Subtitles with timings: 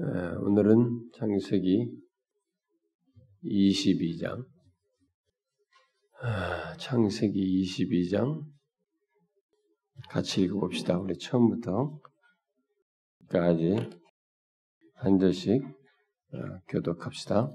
[0.00, 1.90] 오늘은 창세기
[3.44, 4.44] 22장,
[6.22, 8.44] 아, 창세기 22장
[10.08, 10.96] 같이 읽어봅시다.
[11.00, 11.98] 우리 처음부터
[13.28, 13.90] 까지
[14.94, 16.38] 한 절씩 어,
[16.68, 17.50] 교독합시다.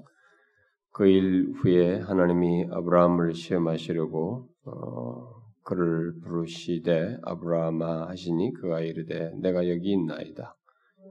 [0.92, 5.30] 그 일 후에 하나님이 아브라함을 시험하시려고 어,
[5.62, 10.54] 그를 부르시되 아브라함아 하시니 그가 이르되 내가 여기 있나이다.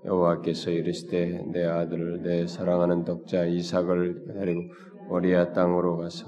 [0.06, 4.62] 여호와께서 이르시되 내 아들을 내 사랑하는 독자 이삭을 데리고
[5.08, 6.26] 모리아 땅으로 가서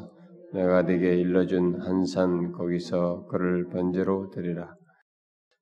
[0.53, 4.73] 내가 네게 일러준 한 산 거기서 그를 번제로 드리라.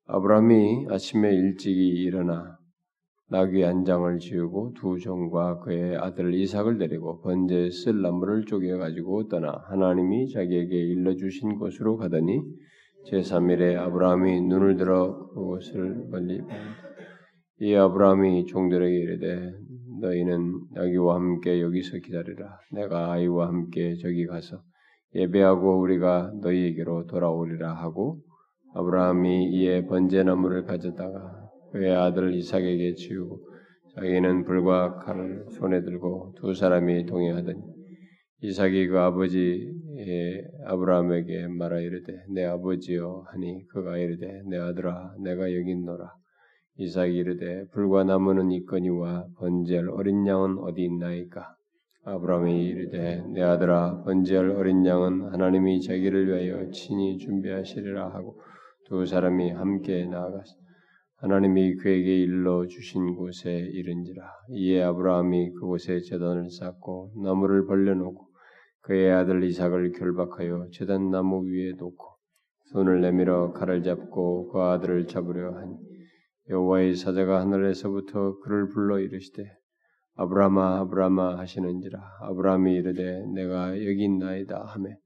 [0.06, 2.58] 아브라함이 아침에 일찍이 일어나
[3.30, 9.28] 나귀 한 장을 지우고 두 종과 그의 아들 이삭을 데리고 번제 쓸 나무를 쪼개 가지고
[9.28, 12.42] 떠나 하나님이 자기에게 일러 주신 곳으로 가더니
[13.10, 16.42] 제3일에 아브라함이 눈을 들어 그곳을 멀리
[17.60, 19.52] 이 아브라함이 종들에게 이르되
[20.02, 22.60] 너희는 나귀와 함께 여기서 기다리라.
[22.72, 24.62] 내가 아이와 함께 저기 가서
[25.16, 28.20] 예배하고 우리가 너희에게로 돌아오리라 하고
[28.74, 33.40] 아브라함이 이에 번제나무를 가져다가 그의 아들 이삭에게 지우고
[33.96, 37.60] 자기는 불과 칼을 손에 들고 두 사람이 동행하더니
[38.42, 45.72] 이삭이 그 아버지의 아브라함에게 말하 이르되 내 아버지여 하니 그가 이르되 내 아들아 내가 여기
[45.72, 46.12] 있노라
[46.78, 51.56] 이삭이 이르되 불과 나무는 있거니와 번제할 어린 양은 어디 있나이까?
[52.06, 58.42] 아브라함이 이르되 내 아들아 번제할 어린 양은 하나님이 자기를 위하여 친히 준비하시리라 하고
[58.88, 60.52] 두 사람이 함께 나아갔어.
[61.18, 64.24] 하나님이 그에게 일러 주신 곳에 이른지라.
[64.50, 68.28] 이에 아브라함이 그곳에 제단을 쌓고 나무를 벌려놓고
[68.82, 72.06] 그의 아들 이삭을 결박하여 제단 나무 위에 놓고
[72.72, 75.93] 손을 내밀어 칼을 잡고 그 아들을 잡으려 하니
[76.50, 79.44] 여호와의 사자가 하늘에서부터 그를 불러 이르시되
[80.16, 82.00] 아브라함아 아브라함아 하시는지라.
[82.22, 84.98] 아브라함이 이르되 내가 여기 있나이다 하매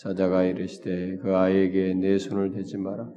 [0.00, 3.08] 사자가 이르시되 그 아이에게 내 손을 대지 마라.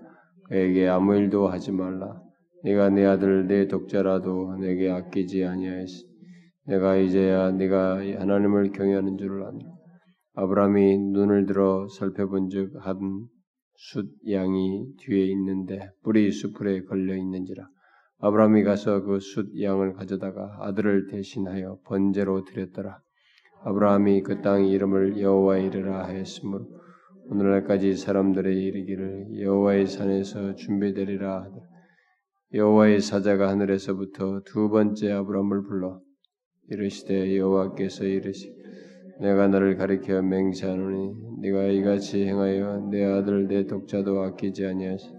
[0.49, 2.21] 그에게 아무 일도 하지 말라.
[2.63, 6.05] 네가 내 아들 내 독자라도 내게 아끼지 아니하였으.
[6.67, 9.65] 내가 이제야 네가 하나님을 경외하는 줄을 아니
[10.35, 12.99] 아브라함이 눈을 들어 살펴본즉 한
[13.83, 17.67] 숫 양이 뒤에 있는데 뿔이 수풀에 걸려 있는지라.
[18.19, 23.01] 아브라함이 가서 그 숫 양을 가져다가 아들을 대신하여 번제로 드렸더라.
[23.63, 26.67] 아브라함이 그 땅 이름을 여호와 이르라 하였으므로
[27.29, 31.65] 오늘날까지 사람들의 이르기를 여호와의 산에서 준비되리라 하더라.
[32.53, 35.99] 여호와의 사자가 하늘에서부터 두 번째 아브라함을 불러
[36.69, 38.60] 이르시되 여호와께서 이르시
[39.21, 45.13] 내가 너를 가리켜 맹세하노니 네가 이같이 행하여 내 아들 내 독자도 아끼지 아니하시.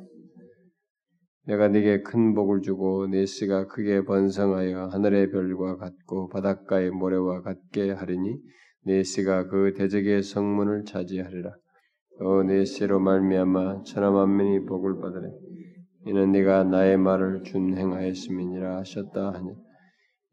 [1.46, 7.92] 내가 네게 큰 복을 주고 네 씨가 크게 번성하여 하늘의 별과 같고 바닷가의 모래와 같게
[7.92, 8.38] 하리니
[8.86, 11.52] 네 씨가 그 대적의 성문을 차지하리라.
[12.19, 15.28] 또네 씨로 말미암아 천하 만민이 복을 받으리.
[16.06, 19.52] 이는 네가 나의 말을 준행하였음이니라 하셨다 하니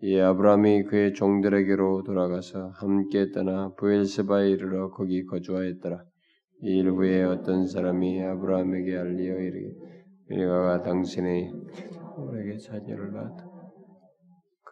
[0.02, 6.04] 이 아브라함이 그의 종들에게로 돌아가서 함께 떠나 부엘세바에 이르러 거기 거주하였더라.
[6.62, 9.76] 이일 후에 어떤 사람이 아브라함에게 알리어 이르기
[10.30, 11.52] 미가가 당신의
[12.18, 13.46] 우리에게 자녀를 낳았다.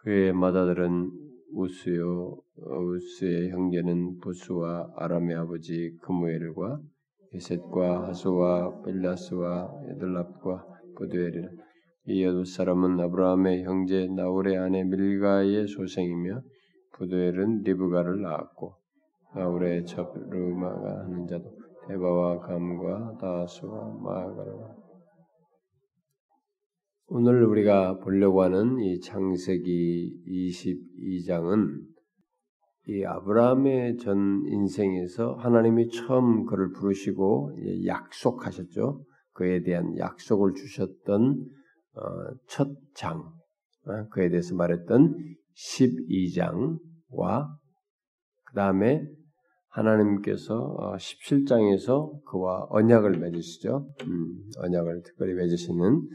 [0.02, 1.10] 그의 맏아들은
[1.52, 6.80] 우스요 우스의 형제는 부스와 아람의 아버지 그무엘과
[7.34, 10.66] 에셋과 하소와 벨라스와 에들랍과
[10.96, 11.48] 부두엘이라
[12.10, 16.40] 이 여덟 사람은 아브라함의 형제 나홀의 아내 밀가의 소생이며
[16.94, 18.72] 부두엘은 리브가를 낳았고
[19.34, 21.44] 나홀의 첩르마가 하는 자도
[21.86, 24.74] 데바와 감과 다수와 마가라
[27.08, 31.82] 오늘 우리가 보려고 하는 이 창세기 22장은
[32.86, 37.52] 이 아브라함의 전 인생에서 하나님이 처음 그를 부르시고
[37.84, 39.04] 약속하셨죠.
[39.34, 41.57] 그에 대한 약속을 주셨던 어,
[42.48, 43.20] 첫 장,
[43.86, 45.14] 어, 그에 대해서 말했던
[45.56, 47.48] 12장과
[48.44, 49.02] 그 다음에
[49.68, 53.88] 하나님께서 17장에서 어, 그와 언약을 맺으시죠.
[54.06, 56.08] 음, 언약을 특별히 맺으시는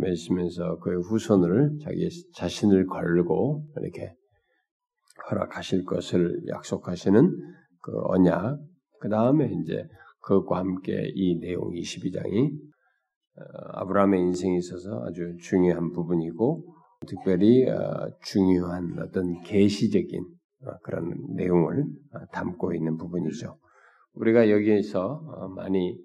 [0.00, 4.14] 맺으시면서 그의 후손을 자기 자신을 걸고 이렇게
[5.30, 7.36] 허락하실 것을 약속하시는
[7.82, 8.58] 그 언약.
[9.00, 9.86] 그 다음에 이제
[10.22, 12.69] 그것과 함께 이 내용 22장이 어,
[13.74, 16.64] 아브라함의 인생에 있어서 아주 중요한 부분이고
[17.06, 20.20] 특별히 어, 중요한 어떤 계시적인
[20.66, 21.84] 어, 그런 내용을
[22.32, 23.56] 담고 있는 부분이죠.
[24.14, 25.96] 우리가 여기에서 많이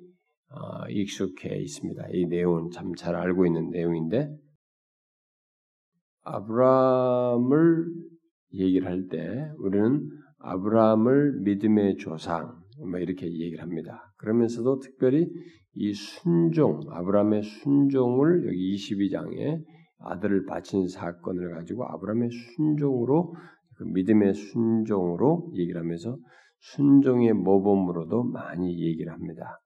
[0.89, 2.07] 익숙해 있습니다.
[2.13, 4.29] 이 내용은 참 잘 알고 있는 내용인데
[6.23, 7.85] 아브라함을
[8.53, 10.07] 얘기를 할 때 우리는
[10.39, 12.55] 아브라함을 믿음의 조상
[12.89, 14.13] 뭐 이렇게 얘기를 합니다.
[14.17, 15.27] 그러면서도 특별히
[15.75, 19.61] 이 순종, 아브라함의 순종을 여기 22장에
[19.99, 23.35] 아들을 바친 사건을 가지고 아브라함의 순종으로
[23.77, 26.17] 그 믿음의 순종으로 얘기를 하면서
[26.59, 29.59] 순종의 모범으로도 많이 얘기를 합니다.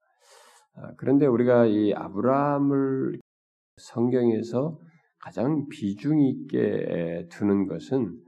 [0.74, 3.18] 아, 그런데 우리가 이 아브라함을
[3.76, 4.78] 성경에서
[5.20, 8.18] 가장 비중 있게 두는 것은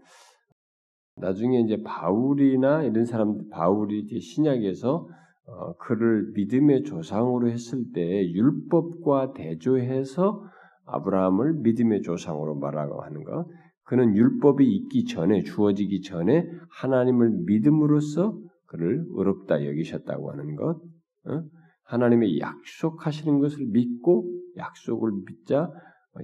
[1.17, 5.09] 나중에 이제 바울이나 이런 사람들 바울이 신약에서
[5.47, 10.45] 어, 그를 믿음의 조상으로 했을 때 율법과 대조해서
[10.87, 13.47] 아브라함을 믿음의 조상으로 말하고 하는 것.
[13.85, 16.47] 그는 율법이 있기 전에 주어지기 전에
[16.81, 20.81] 하나님을 믿음으로써 그를 의롭다 여기셨다고 하는 것.
[21.27, 21.43] 어?
[21.85, 25.71] 하나님의 약속하시는 것을 믿고 약속을 믿자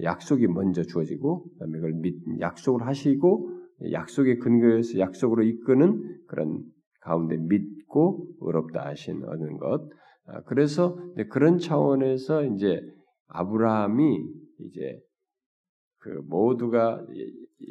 [0.03, 3.51] 약속이 먼저 주어지고 그다음에 그걸 믿, 약속을 하시고
[3.91, 6.63] 약속의 근거에서 약속으로 이끄는 그런
[7.01, 9.89] 가운데 믿 고 의롭다 하신 얻는 것.
[10.25, 10.97] 아, 그래서
[11.29, 12.81] 그런 차원에서 이제
[13.27, 14.23] 아브라함이
[14.59, 14.99] 이제
[15.99, 17.05] 그 모두가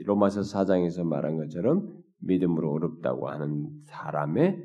[0.04, 1.88] 로마서 4장에서 말한 것처럼
[2.18, 4.62] 믿음으로 어렵다고 하는 사람의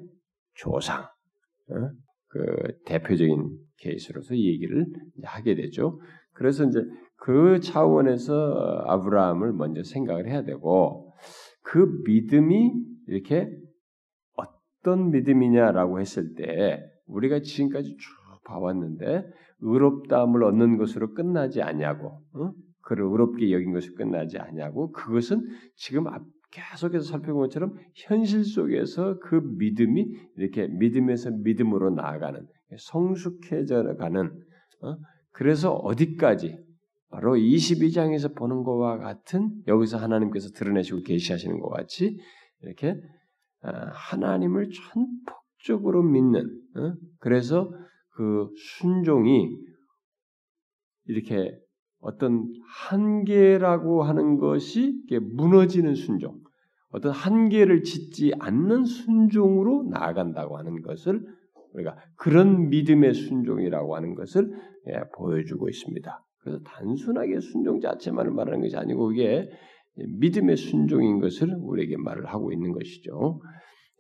[0.56, 1.90] 조상, 어?
[2.28, 4.88] 그 대표적인 케이스로서 얘기를
[5.24, 6.00] 하게 되죠.
[6.34, 6.82] 그래서 이제
[7.16, 11.14] 그 차원에서 아브라함을 먼저 생각을 해야 되고
[11.62, 12.74] 그 믿음이
[13.08, 13.50] 이렇게
[14.84, 19.26] 어떤 믿음이냐라고 했을 때 우리가 지금까지 쭉 봐왔는데
[19.62, 22.52] 의롭다함을 얻는 것으로 끝나지 않냐고 어?
[22.82, 26.04] 그를 의롭게 여긴 것이 끝나지 않냐고 그것은 지금
[26.52, 32.46] 계속해서 살펴본 것처럼 현실 속에서 그 믿음이 이렇게 믿음에서 믿음으로 나아가는
[32.78, 34.26] 성숙해져 가는
[34.82, 34.98] 어?
[35.32, 36.62] 그래서 어디까지
[37.10, 42.20] 바로 22장에서 보는 것과 같은 여기서 하나님께서 드러내시고 계시하시는 것 같이
[42.62, 43.23] 이렇게 아,
[43.64, 46.42] 하나님을 전폭적으로 믿는
[46.76, 46.94] 어?
[47.20, 47.72] 그래서
[48.10, 48.50] 그
[48.80, 49.50] 순종이
[51.06, 51.58] 이렇게
[52.00, 52.46] 어떤
[52.90, 55.02] 한계라고 하는 것이
[55.36, 56.38] 무너지는 순종,
[56.90, 61.26] 어떤 한계를 짓지 않는 순종으로 나아간다고 하는 것을
[61.74, 64.52] 우리가 그런 믿음의 순종이라고 하는 것을
[64.88, 66.26] 예, 보여주고 있습니다.
[66.40, 69.50] 그래서 단순하게 순종 자체만을 말하는 것이 아니고 이게
[69.96, 73.42] 믿음의 순종인 것을 우리에게 말을 하고 있는 것이죠.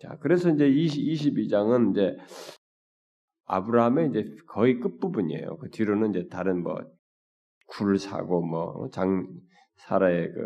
[0.01, 2.17] 자, 그래서 이제 20, 22장은 이제
[3.45, 5.57] 아브라함의 이제 거의 끝 부분이에요.
[5.57, 6.79] 그 뒤로는 이제 다른 뭐
[7.67, 9.27] 굴 사고 뭐 장
[9.77, 10.45] 사라의 그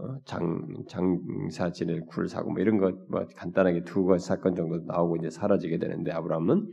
[0.00, 5.16] 어, 장 장사 지낼 굴 사고 뭐 이런 것 뭐 간단하게 두가 사건 정도 나오고
[5.16, 6.70] 이제 사라지게 되는데 아브라함은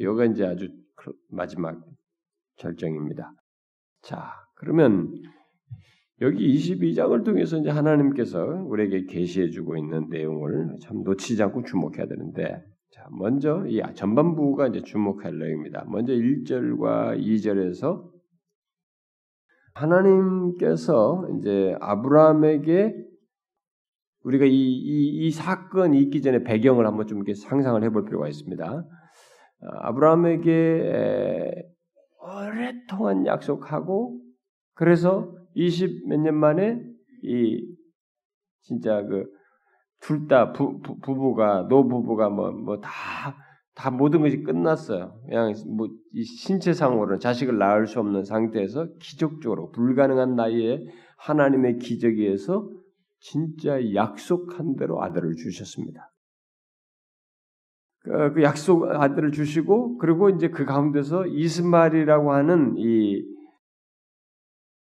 [0.00, 0.68] 여가 이제 아주
[1.28, 1.78] 마지막
[2.56, 3.34] 결정입니다.
[4.02, 5.12] 자, 그러면
[6.22, 12.64] 여기 22장을 통해서 이제 하나님께서 우리에게 계시해 주고 있는 내용을 참 놓치지 않고 주목해야 되는데
[12.92, 15.84] 자, 먼저 이 전반부가 이제 주목할 내용입니다.
[15.88, 18.08] 먼저 1절과 2절에서
[19.74, 22.94] 하나님께서 이제 아브라함에게
[24.22, 28.64] 우리가 이, 이, 이 사건이 있기 전에 배경을 한번 좀 이렇게 상상을 해볼 필요가 있습니다.
[28.64, 31.64] 어, 아브라함에게
[32.20, 34.20] 오랫동안 약속하고
[34.74, 36.80] 그래서 20 몇 년 만에
[37.22, 37.66] 이
[38.62, 39.26] 진짜 그
[40.00, 42.90] 둘 다 부부가 노부부가 뭐 뭐 다
[43.74, 45.18] 다 모든 것이 끝났어요.
[45.24, 50.84] 그냥 뭐 신체상으로는 자식을 낳을 수 없는 상태에서 기적적으로 불가능한 나이에
[51.16, 52.68] 하나님의 기적에 의해서
[53.18, 56.10] 진짜 약속한 대로 아들을 주셨습니다.
[58.00, 63.22] 그, 그 약속 아들을 주시고 그리고 이제 그 가운데서 이스마엘이라고 하는 이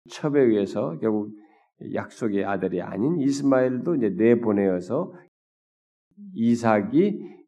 [0.10, 1.32] 첩에 의해서 결국
[1.94, 5.14] 약속의 아들이 아닌 이스마엘도 이제 내보내어서
[6.34, 7.40] 이삭이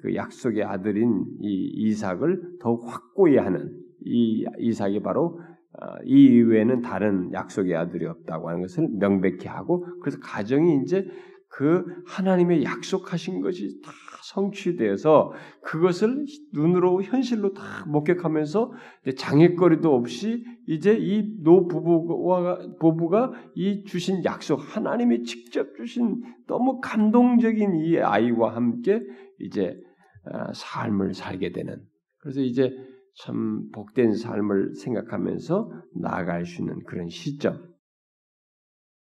[0.00, 5.40] 그 약속의 아들인 이 이삭을 더욱 확고히 하는 이 이삭이 바로
[5.72, 11.06] 어, 이 이외에는 다른 약속의 아들이 없다고 하는 것을 명백히 하고 그래서 가정이 이제
[11.48, 18.72] 그 하나님의 약속하신 것이 다 성취되어서 그것을 눈으로 현실로 다 목격하면서
[19.16, 27.76] 장애거리도 없이 이제 이 노 부부와 부부가 이 주신 약속 하나님이 직접 주신 너무 감동적인
[27.76, 29.00] 이 아이와 함께
[29.40, 29.80] 이제
[30.24, 31.76] 아, 삶을 살게 되는
[32.18, 32.70] 그래서 이제
[33.16, 37.69] 참 복된 삶을 생각하면서 나아갈 수 있는 그런 시점.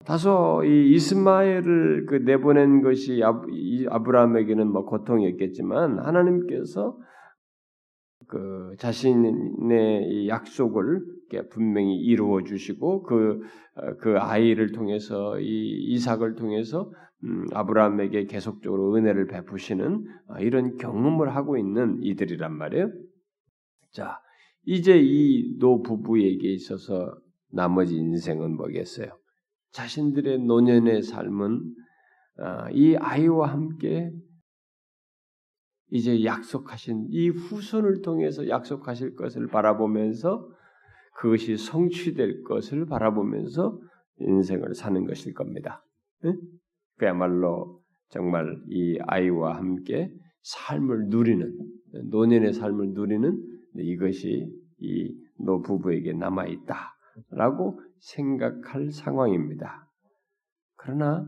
[0.05, 3.21] 다소 이 이스마엘을 그 내보낸 것이
[3.88, 6.97] 아브라함에게는 뭐 고통이었겠지만 하나님께서
[8.26, 11.00] 그 자신의 약속을
[11.50, 13.40] 분명히 이루어 주시고 그그
[13.75, 16.90] 어, 그 아이를 통해서 이 이삭을 통해서
[17.25, 22.93] 음, 아브라함에게 계속적으로 은혜를 베푸시는 어, 이런 경험을 하고 있는 이들이란 말이에요.
[23.93, 24.21] 자,
[24.64, 27.19] 이제 이 노 부부에게 있어서
[27.50, 29.18] 나머지 인생은 뭐겠어요?
[29.73, 31.75] 자신들의 노년의 삶은
[32.41, 34.11] 어, 이 아이와 함께
[35.91, 40.49] 이제 약속하신 이 후손을 통해서 약속하실 것을 바라보면서
[41.17, 43.81] 그것이 성취될 것을 바라보면서
[44.21, 45.85] 인생을 사는 것일 겁니다.
[46.99, 51.57] 그야말로 정말 이 아이와 함께 삶을 누리는
[52.11, 53.43] 노년의 삶을 누리는
[53.77, 54.49] 이것이
[54.81, 56.97] 이 노 부부에게 남아 있다
[57.31, 59.89] 라고 생각할 상황입니다.
[60.77, 61.27] 그러나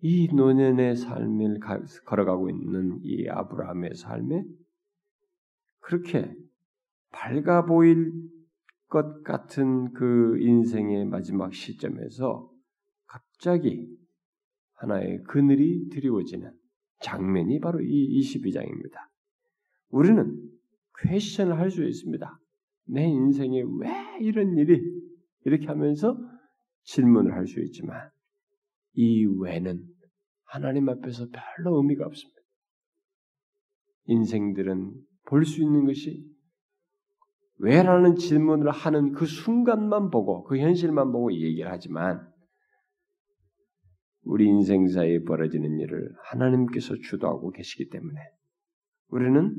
[0.00, 1.58] 이 노년의 삶을
[2.04, 4.44] 걸어가고 있는 이 아브라함의 삶에
[5.80, 6.32] 그렇게
[7.10, 8.12] 밝아 보일
[8.88, 12.50] 것 같은 그 인생의 마지막 시점에서
[13.06, 13.88] 갑자기
[14.74, 16.52] 하나의 그늘이 드리워지는
[17.00, 19.08] 장면이 바로 이 22장입니다.
[19.90, 20.36] 우리는
[21.00, 22.38] 퀘션을 할 수 있습니다.
[22.88, 24.80] 내 인생에 왜 이런 일이
[25.44, 26.16] 이렇게 하면서
[26.84, 28.10] 질문을 할 수 있지만
[28.94, 29.84] 이 왜는
[30.44, 32.40] 하나님 앞에서 별로 의미가 없습니다.
[34.06, 34.94] 인생들은
[35.26, 36.24] 볼 수 있는 것이
[37.58, 42.26] 왜라는 질문을 하는 그 순간만 보고 그 현실만 보고 얘기를 하지만
[44.22, 48.20] 우리 인생사에 벌어지는 일을 하나님께서 주도하고 계시기 때문에
[49.08, 49.56] 우리는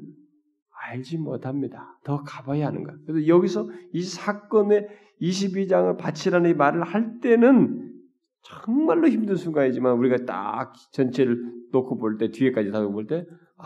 [0.81, 1.99] 알지 못합니다.
[2.03, 2.93] 더 가봐야 하는 것.
[3.05, 4.87] 그래서 여기서 이 사건의
[5.21, 7.93] 22장을 바치라는 이 말을 할 때는
[8.41, 11.37] 정말로 힘든 순간이지만 우리가 딱 전체를
[11.71, 13.25] 놓고 볼 때 뒤에까지 다볼때
[13.57, 13.65] 아,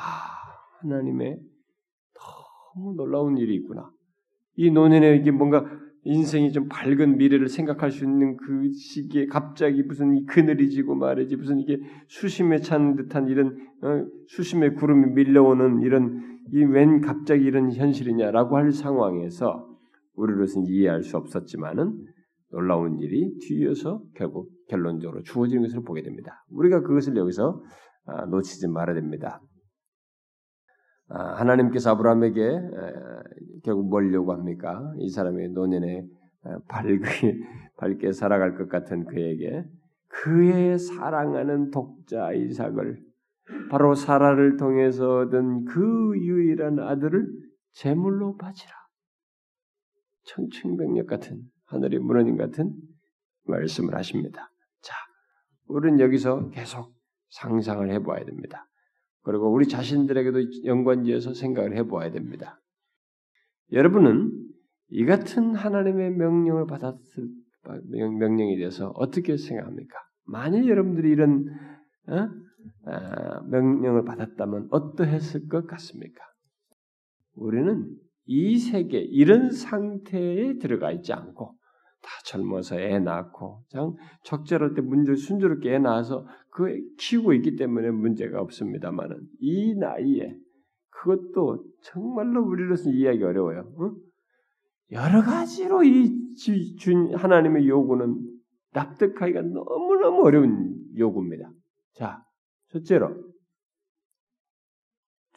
[0.82, 1.40] 하나님의
[2.76, 3.92] 너무 놀라운 일이 있구나.
[4.56, 5.66] 이 노년에 이게 뭔가
[6.06, 11.38] 인생이 좀 밝은 미래를 생각할 수 있는 그 시기에 갑자기 무슨 이 그늘이 지고 말이지
[11.38, 17.72] 무슨 이게 수심에 찬 듯한 이런 어, 수심에 구름이 밀려오는 이런 이 웬 갑자기 이런
[17.72, 19.68] 현실이냐라고 할 상황에서
[20.16, 22.06] 우리로서는 이해할 수 없었지만은
[22.52, 26.46] 놀라운 일이 뒤에서 결국 결론적으로 주어지는 것을 보게 됩니다.
[26.52, 27.64] 우리가 그것을 여기서
[28.06, 29.42] 아, 놓치지 말아야 됩니다.
[31.10, 32.42] 아, 하나님께서 아브라함에게
[33.64, 34.94] 결국 뭘려고 합니까?
[35.00, 36.06] 이 사람의 노년에
[36.68, 37.00] 밝게,
[37.78, 39.64] 밝게 살아갈 것 같은 그에게
[40.08, 43.00] 그의 사랑하는 독자 이삭을
[43.70, 47.28] 바로 사라를 통해서 얻은 그 유일한 아들을
[47.72, 48.74] 제물로 바치라.
[50.26, 52.74] 청춘백력 같은 하늘의 문어님 같은
[53.46, 54.50] 말씀을 하십니다.
[54.82, 54.96] 자,
[55.68, 56.94] 우리는 여기서 계속
[57.30, 58.68] 상상을 해봐야 됩니다.
[59.24, 62.60] 그리고 우리 자신들에게도 연관지어서 생각을 해보아야 됩니다.
[63.72, 64.32] 여러분은
[64.90, 67.30] 이 같은 하나님의 명령을 받았을
[67.90, 69.98] 명령에 대해서 어떻게 생각합니까?
[70.26, 71.48] 만일 여러분들이 이런
[72.08, 72.30] 어?
[72.86, 76.24] 아, 명령을 받았다면 어떠했을 것 같습니까?
[77.36, 77.90] 우리는
[78.26, 81.56] 이 세계 이런 상태에 들어가 있지 않고
[82.02, 83.94] 다 젊어서 애 낳고 참
[84.24, 90.36] 적절할 때 문제 순조롭게 애 낳아서 그 키우고 있기 때문에 문제가 없습니다만은 이 나이에
[90.90, 93.74] 그것도 정말로 우리로서 이해하기 어려워요.
[93.78, 93.92] 어?
[94.92, 98.20] 여러 가지로 이준 하나님의 요구는
[98.74, 101.52] 납득하기가 너무너무 어려운 요구입니다.
[101.94, 102.24] 자,
[102.74, 103.16] 첫째로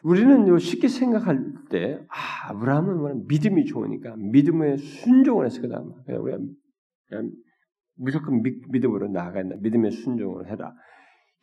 [0.02, 5.83] 우리는 쉽게 생각할 때 아, 아브라함은 믿음이 좋으니까 믿음에 순종을 거다.
[6.05, 6.38] 그냥 우리가
[7.09, 7.31] 그냥
[7.97, 9.57] 무조건 믿, 음으로 나아간다.
[9.61, 10.75] 믿음에 순종을 해라.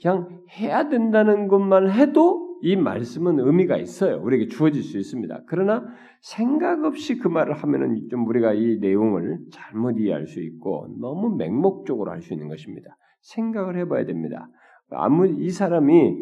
[0.01, 4.21] 그냥 해야 된다는 것만 해도 이 말씀은 의미가 있어요.
[4.21, 5.43] 우리에게 주어질 수 있습니다.
[5.47, 5.85] 그러나
[6.21, 12.11] 생각 없이 그 말을 하면은 좀 우리가 이 내용을 잘못 이해할 수 있고 너무 맹목적으로
[12.11, 12.95] 할 수 있는 것입니다.
[13.21, 14.47] 생각을 해봐야 됩니다.
[14.91, 16.15] 아무 이 사람이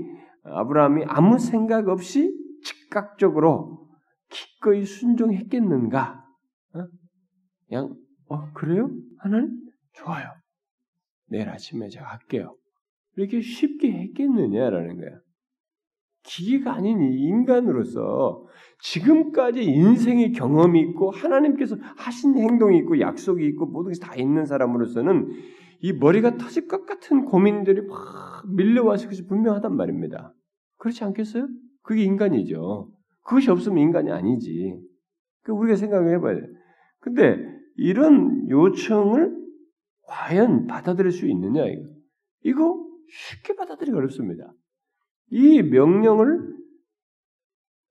[0.43, 3.87] 아브라함이 아무 생각 없이 즉각적으로
[4.29, 6.25] 기꺼이 순종했겠는가?
[6.75, 6.87] 어?
[7.67, 7.95] 그냥
[8.27, 8.89] 어 그래요?
[9.17, 9.49] 하나님
[9.93, 10.29] 좋아요.
[11.27, 12.55] 내일 아침에 제가 할게요.
[13.17, 15.19] 이렇게 쉽게 했겠느냐라는 거야.
[16.23, 18.45] 기계가 아닌 인간으로서
[18.79, 25.29] 지금까지 인생의 경험이 있고 하나님께서 하신 행동이 있고 약속이 있고 모든 것이 다 있는 사람으로서는
[25.83, 30.33] 이 머리가 터질 것 같은 고민들이 막 밀려와서 그것이 분명하단 말입니다.
[30.77, 31.47] 그렇지 않겠어요?
[31.81, 32.91] 그게 인간이죠.
[33.23, 34.79] 그것이 없으면 인간이 아니지.
[35.43, 36.41] 그 우리가 생각을 해봐야 돼.
[36.99, 37.37] 근데
[37.75, 39.35] 이런 요청을
[40.03, 41.89] 과연 받아들일 수 있느냐 이거.
[42.43, 44.53] 이거 쉽게 받아들이기 어렵습니다.
[45.31, 46.51] 이 명령을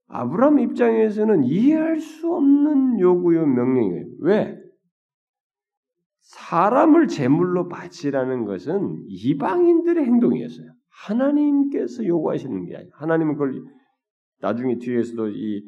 [0.07, 4.07] 아브라함 입장에서는 이해할 수 없는 요구요 명령이에요.
[4.21, 4.50] 왜?
[6.51, 10.73] 사람을 제물로 바치라는 것은 이방인들의 행동이었어요.
[10.89, 12.91] 하나님께서 요구하시는 게 아니에요.
[12.95, 13.63] 하나님은 그걸
[14.41, 15.63] 나중에 뒤에서도 이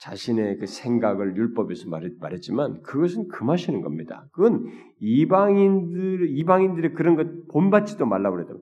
[0.00, 4.28] 자신의 그 생각을 율법에서 말했, 지만 그것은 금하시는 겁니다.
[4.32, 4.66] 그건
[5.00, 8.54] 이방인들 이방인들의 그런 것 본받지도 말라고 그랬다.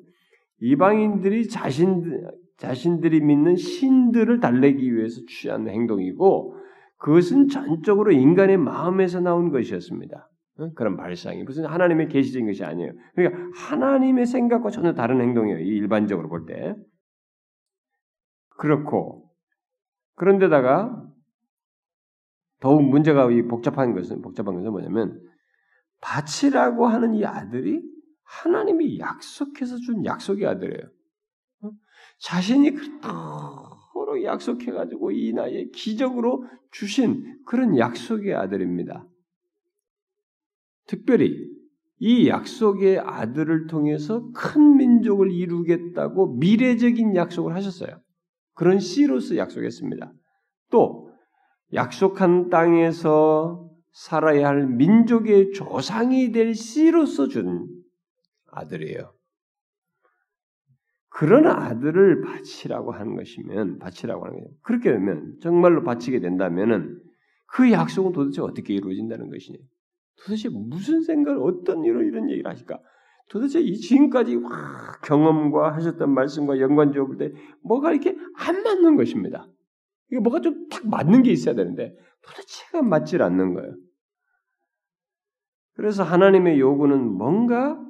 [0.60, 2.22] 이방인들이 자신
[2.56, 6.54] 자신들이 믿는 신들을 달래기 위해서 취한 행동이고
[6.98, 10.30] 그것은 전적으로 인간의 마음에서 나온 것이었습니다.
[10.74, 12.92] 그런 발상이 무슨 하나님의 계시적인 것이 아니에요.
[13.14, 15.58] 그러니까 하나님의 생각과 전혀 다른 행동이에요.
[15.58, 16.74] 일반적으로 볼 때.
[18.56, 19.30] 그렇고
[20.14, 21.06] 그런데다가
[22.60, 25.22] 더욱 문제가 이 복잡한 것은 복잡한 것은 뭐냐면
[26.00, 27.82] 밭이라고 하는 이 아들이
[28.24, 30.88] 하나님이 약속해서 준 약속의 아들이에요.
[31.62, 31.70] 어?
[32.20, 39.06] 자신이 그토록 약속해가지고 이 나이에 기적으로 주신 그런 약속의 아들입니다.
[40.86, 41.56] 특별히
[41.98, 48.00] 이 약속의 아들을 통해서 큰 민족을 이루겠다고 미래적인 약속을 하셨어요.
[48.54, 50.12] 그런 씨로서 약속했습니다.
[50.70, 51.10] 또
[51.72, 57.66] 약속한 땅에서 살아야 할 민족의 조상이 될 씨로서 준
[58.52, 59.12] 아들이에요.
[61.08, 64.50] 그런 아들을 바치라고 하는 것이면 바치라고 하는 거예요.
[64.62, 67.00] 그렇게 되면 정말로 바치게 된다면은
[67.46, 69.58] 그 약속은 도대체 어떻게 이루어진다는 것이냐?
[70.24, 72.80] 도대체 무슨 생각을 어떤 이런 이런 얘기를 하실까?
[73.28, 77.32] 도대체 이 지금까지 와, 경험과 하셨던 말씀과 연관지어 볼 때
[77.62, 79.48] 뭐가 이렇게 안 맞는 것입니다.
[80.10, 83.74] 이게 뭐가 좀 딱 맞는 게 있어야 되는데 도대체가 맞질 않는 거예요.
[85.74, 87.82] 그래서 하나님의 요구는 뭔가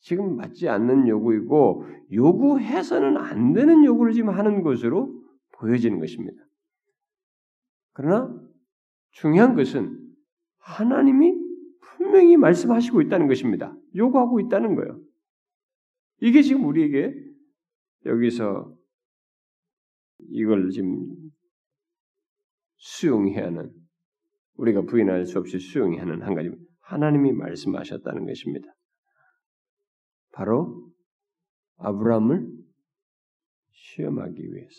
[0.00, 5.12] 지금 맞지 않는 요구이고 요구해서는 안 되는 요구를 지금 하는 것으로
[5.58, 6.40] 보여지는 것입니다.
[7.92, 8.34] 그러나
[9.10, 9.98] 중요한 것은
[10.58, 11.35] 하나님이
[12.16, 13.76] 분명히 말씀하시고 있다는 것입니다.
[13.94, 14.98] 요구하고 있다는 거예요.
[16.22, 17.14] 이게 지금 우리에게
[18.06, 18.74] 여기서
[20.30, 21.06] 이걸 지금
[22.78, 23.70] 수용해야 하는
[24.54, 28.74] 우리가 부인할 수 없이 수용해야 하는 한 가지 하나님이 말씀하셨다는 것입니다.
[30.32, 30.90] 바로
[31.76, 32.48] 아브라함을
[33.72, 34.74] 시험하기 위해서.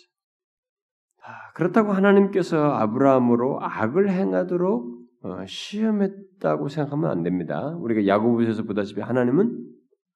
[1.22, 4.97] 아, 그렇다고 하나님께서 아브라함으로 악을 행하도록 어,
[5.46, 7.76] 시험했다고 생각하면 안 됩니다.
[7.78, 9.66] 우리가 야고보에서 보다시피 하나님은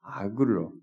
[0.01, 0.73] 악으로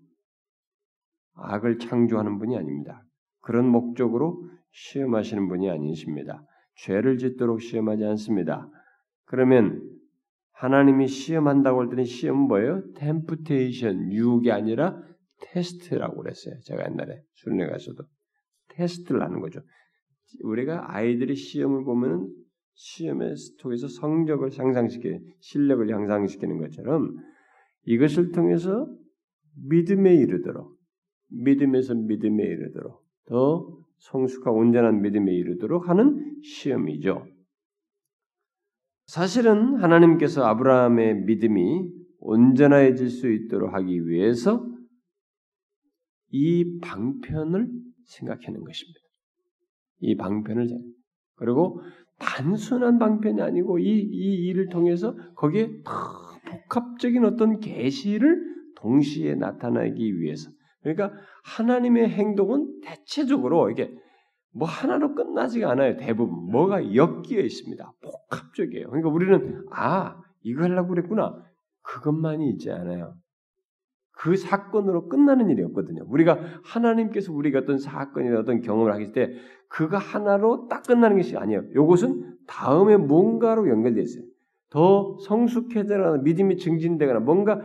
[1.35, 3.03] 악을 창조하는 분이 아닙니다.
[3.41, 6.43] 그런 목적으로 시험하시는 분이 아니십니다.
[6.75, 8.69] 죄를 짓도록 시험하지 않습니다.
[9.25, 9.81] 그러면
[10.51, 12.83] 하나님이 시험한다고 할 때는 시험은 뭐예요?
[12.95, 15.01] 템프테이션, 유혹이 아니라
[15.41, 16.55] 테스트라고 그랬어요.
[16.65, 18.03] 제가 옛날에 수련회 가서도
[18.69, 19.61] 테스트를 하는 거죠.
[20.43, 22.29] 우리가 아이들이 시험을 보면은
[22.81, 27.13] 시험에 통해서 성적을 향상시키는 실력을 향상시키는 것처럼
[27.83, 28.87] 이것을 통해서
[29.67, 30.77] 믿음에 이르도록
[31.27, 37.27] 믿음에서 믿음에 이르도록 더 성숙하고 온전한 믿음에 이르도록 하는 시험이죠.
[39.07, 44.65] 사실은 하나님께서 아브라함의 믿음이 온전해질 수 있도록 하기 위해서
[46.29, 47.69] 이 방편을
[48.05, 48.99] 생각하는 것입니다.
[49.99, 50.69] 이 방편을
[51.35, 51.81] 그리고
[52.19, 55.93] 단순한 방편이 아니고 이, 이 일을 통해서 거기에 더
[56.45, 58.43] 복합적인 어떤 계시를
[58.75, 60.49] 동시에 나타나기 위해서
[60.81, 61.11] 그러니까
[61.43, 63.91] 하나님의 행동은 대체적으로 이게
[64.51, 65.97] 뭐 하나로 끝나지가 않아요.
[65.97, 67.91] 대부분 뭐가 엮여 있습니다.
[68.01, 68.89] 복합적이에요.
[68.89, 71.35] 그러니까 우리는 아 이거 하려고 그랬구나.
[71.81, 73.15] 그것만이 있지 않아요.
[74.19, 76.03] 그 사건으로 끝나는 일이 없거든요.
[76.09, 79.31] 우리가 하나님께서 우리가 어떤 사건이나 어떤 경험을 하기 때
[79.69, 81.63] 그거 하나로 딱 끝나는 것이 아니에요.
[81.71, 84.25] 이것은 다음에 뭔가로 연결되어 있어요.
[84.71, 87.61] 더 성숙해져나 믿음이 증진되거나 뭔가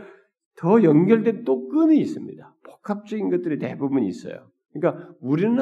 [0.56, 2.54] 더 연결된 또 끈이 있습니다.
[2.62, 4.48] 복합적인 것들이 대부분 있어요.
[4.72, 5.60] 그러니까 우리는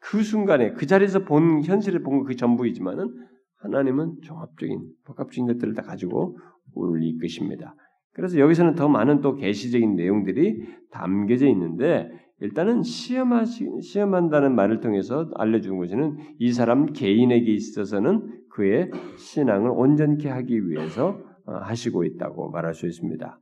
[0.00, 3.14] 그 순간에 그 자리에서 본 현실을 본 그 전부이지만은
[3.58, 6.36] 하나님은 종합적인 복합적인 것들을 다 가지고
[6.74, 7.76] 우리를 이끄십니다.
[8.12, 15.76] 그래서 여기서는 더 많은 또 계시적인 내용들이 담겨져 있는데 일단은 시험하시, 시험한다는 말을 통해서 알려주는
[15.78, 22.86] 것은 이 사람 개인에게 있어서는 그의 신앙을 온전케 하기 위해서 어, 하시고 있다고 말할 수
[22.86, 23.40] 있습니다.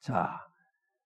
[0.00, 0.30] 자,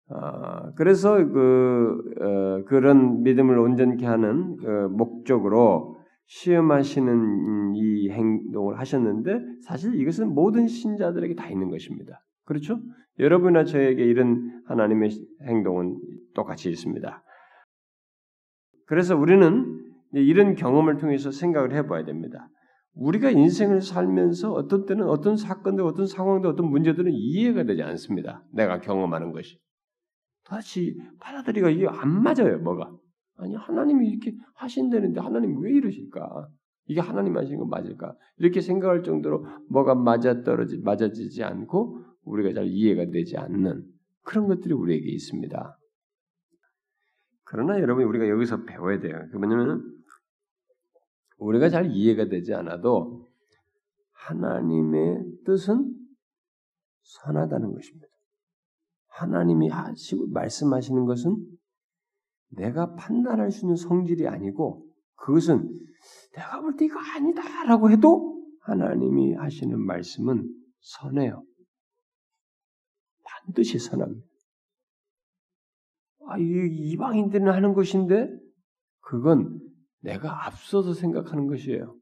[0.09, 5.94] 어, 그래서 그 어, 그런 믿음을 온전케 하는 그 목적으로
[6.27, 12.25] 시험하시는 이 행동을 하셨는데 사실 이것은 모든 신자들에게 다 있는 것입니다.
[12.45, 12.81] 그렇죠?
[13.19, 15.11] 여러분이나 저에게 이런 하나님의
[15.43, 15.99] 행동은
[16.35, 17.23] 똑같이 있습니다.
[18.87, 19.81] 그래서 우리는
[20.13, 22.49] 이런 경험을 통해서 생각을 해봐야 됩니다.
[22.95, 28.45] 우리가 인생을 살면서 어떤 때는 어떤 사건들, 어떤 상황들, 어떤 문제들은 이해가 되지 않습니다.
[28.53, 29.59] 내가 경험하는 것이.
[30.45, 32.93] 다시 받아들이가 이게 안 맞아요, 뭐가.
[33.37, 36.49] 아니, 하나님이 이렇게 하신다는데 하나님 왜 이러실까?
[36.87, 38.15] 이게 하나님 하시는 거 맞을까?
[38.37, 43.85] 이렇게 생각할 정도로 뭐가 맞아 떨어지, 맞아지지 않고 우리가 잘 이해가 되지 않는
[44.23, 45.79] 그런 것들이 우리에게 있습니다.
[47.45, 49.19] 그러나 여러분 우리가 여기서 배워야 돼요.
[49.31, 49.83] 그 뭐냐면
[51.39, 53.29] 우리가 잘 이해가 되지 않아도
[54.13, 55.95] 하나님의 뜻은
[57.03, 58.07] 선하다는 것입니다.
[59.09, 61.37] 하나님이 하시고 말씀하시는 것은
[62.57, 64.87] 내가 판단할 수 있는 성질이 아니고
[65.17, 65.71] 그것은
[66.35, 70.49] 내가 볼 때 이거 아니다라고 해도 하나님이 하시는 말씀은
[70.81, 71.45] 선해요.
[73.25, 74.27] 반드시 선합니다.
[76.27, 78.29] 아, 이방인들은 하는 것인데
[79.01, 79.61] 그건
[80.01, 81.97] 내가 앞서서 생각하는 것이에요.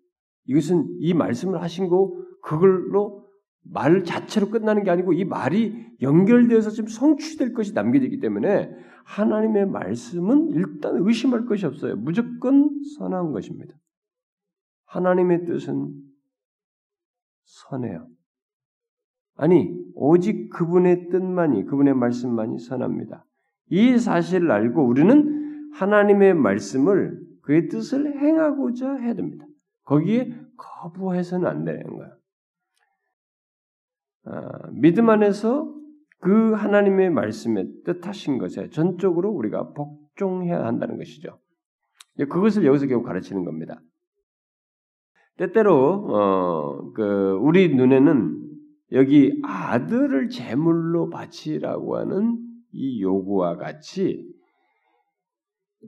[0.45, 2.13] 이것은 이 말씀을 하신 거
[2.43, 3.22] 그걸로
[3.65, 8.71] 말 자체로 끝나는 게 아니고 이 말이 연결되어서 지금 성취될 것이 남겨지기 때문에
[9.05, 11.97] 하나님의 말씀은 일단 의심할 것이 없어요.
[11.97, 13.75] 무조건 선한 것입니다.
[14.87, 15.93] 하나님의 뜻은
[17.45, 18.07] 선해요.
[19.37, 23.25] 아니, 오직 그분의 뜻만이, 그분의 말씀만이 선합니다.
[23.71, 29.47] 이 사실을 알고 우리는 하나님의 말씀을 그의 뜻을 행하고자 해야 됩니다.
[29.85, 32.22] 거기에 거부해서는 안 되는 거예요.
[34.25, 35.73] 아, 믿음 안에서
[36.21, 41.39] 그 하나님의 말씀에 뜻하신 것에 전적으로 우리가 복종해야 한다는 것이죠.
[42.29, 43.81] 그것을 여기서 결국 가르치는 겁니다.
[45.37, 45.75] 때때로
[46.15, 48.39] 어, 그 우리 눈에는
[48.93, 52.39] 여기 아들을 제물로 바치라고 하는
[52.71, 54.31] 이 요구와 같이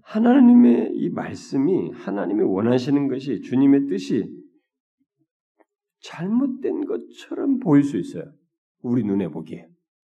[0.03, 4.29] 하나님의 이 말씀이 하나님이 원하시는 것이 주님의 뜻이
[6.05, 8.31] 잘못된 것처럼 보일 수 있어요.
[8.83, 9.67] 우리 눈에 보기에.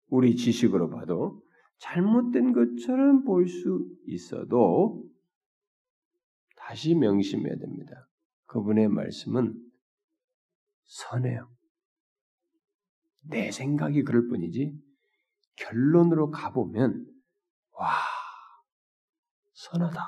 [0.10, 1.42] 우리 지식으로 봐도
[1.78, 5.10] 잘못된 것처럼 보일 수 있어도
[6.58, 8.10] 다시 명심해야 됩니다.
[8.46, 9.56] 그분의 말씀은
[10.84, 11.50] 선해요.
[13.22, 14.78] 내 생각이 그럴 뿐이지
[15.56, 17.06] 결론으로 가보면
[17.72, 17.90] 와
[19.54, 20.00] 선하다.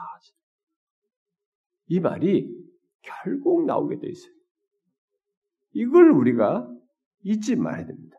[1.88, 2.54] 이 말이
[3.02, 4.37] 결국 나오게 돼 있어요.
[5.78, 6.68] 이걸 우리가
[7.22, 8.18] 잊지 말아야 됩니다.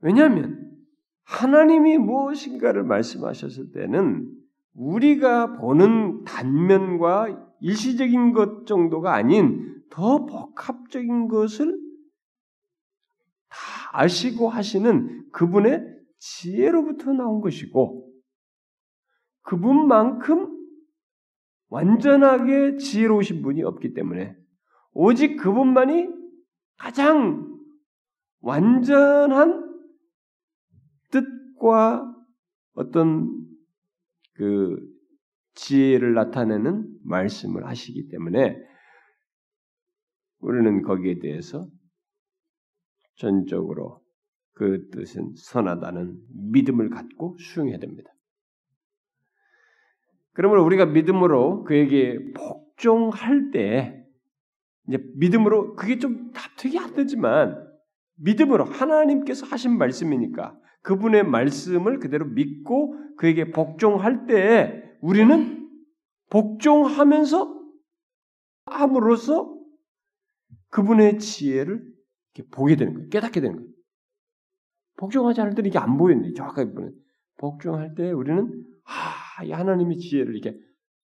[0.00, 0.66] 왜냐하면
[1.24, 4.34] 하나님이 무엇인가를 말씀하셨을 때는
[4.72, 11.78] 우리가 보는 단면과 일시적인 것 정도가 아닌 더 복합적인 것을
[13.48, 13.56] 다
[13.92, 15.84] 아시고 하시는 그분의
[16.18, 18.10] 지혜로부터 나온 것이고
[19.42, 20.56] 그분만큼
[21.68, 24.34] 완전하게 지혜로우신 분이 없기 때문에
[25.00, 26.08] 오직 그분만이
[26.76, 27.56] 가장
[28.40, 29.64] 완전한
[31.12, 32.16] 뜻과
[32.72, 33.30] 어떤
[34.34, 34.76] 그
[35.54, 38.56] 지혜를 나타내는 말씀을 하시기 때문에
[40.40, 41.68] 우리는 거기에 대해서
[43.18, 44.02] 전적으로
[44.54, 46.18] 그 뜻은 선하다는
[46.50, 48.10] 믿음을 갖고 수용해야 됩니다.
[50.32, 54.04] 그러므로 우리가 믿음으로 그에게 복종할 때
[54.88, 57.66] 이제 믿음으로 그게 좀 납득이 안 되지만
[58.16, 65.68] 믿음으로 하나님께서 하신 말씀이니까 그분의 말씀을 그대로 믿고 그에게 복종할 때 우리는
[66.30, 67.58] 복종하면서
[68.66, 69.54] 함으로써
[70.70, 71.82] 그분의 지혜를
[72.52, 73.08] 보게 되는 거예요.
[73.08, 73.70] 깨닫게 되는 거예요.
[74.96, 76.92] 복종하지 않을 때는 이게 안 보이는데 정확하게 보는
[77.38, 80.58] 복종할 때 우리는 아, 이 하나님의 지혜를 이렇게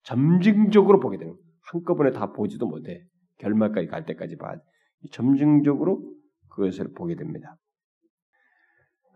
[0.03, 1.43] 점증적으로 보게 되는 거예요.
[1.61, 3.05] 한꺼번에 다 보지도 못해.
[3.43, 4.55] 결말까지 갈 때까지 봐.
[5.11, 6.01] 점증적으로
[6.49, 7.57] 그것을 보게 됩니다.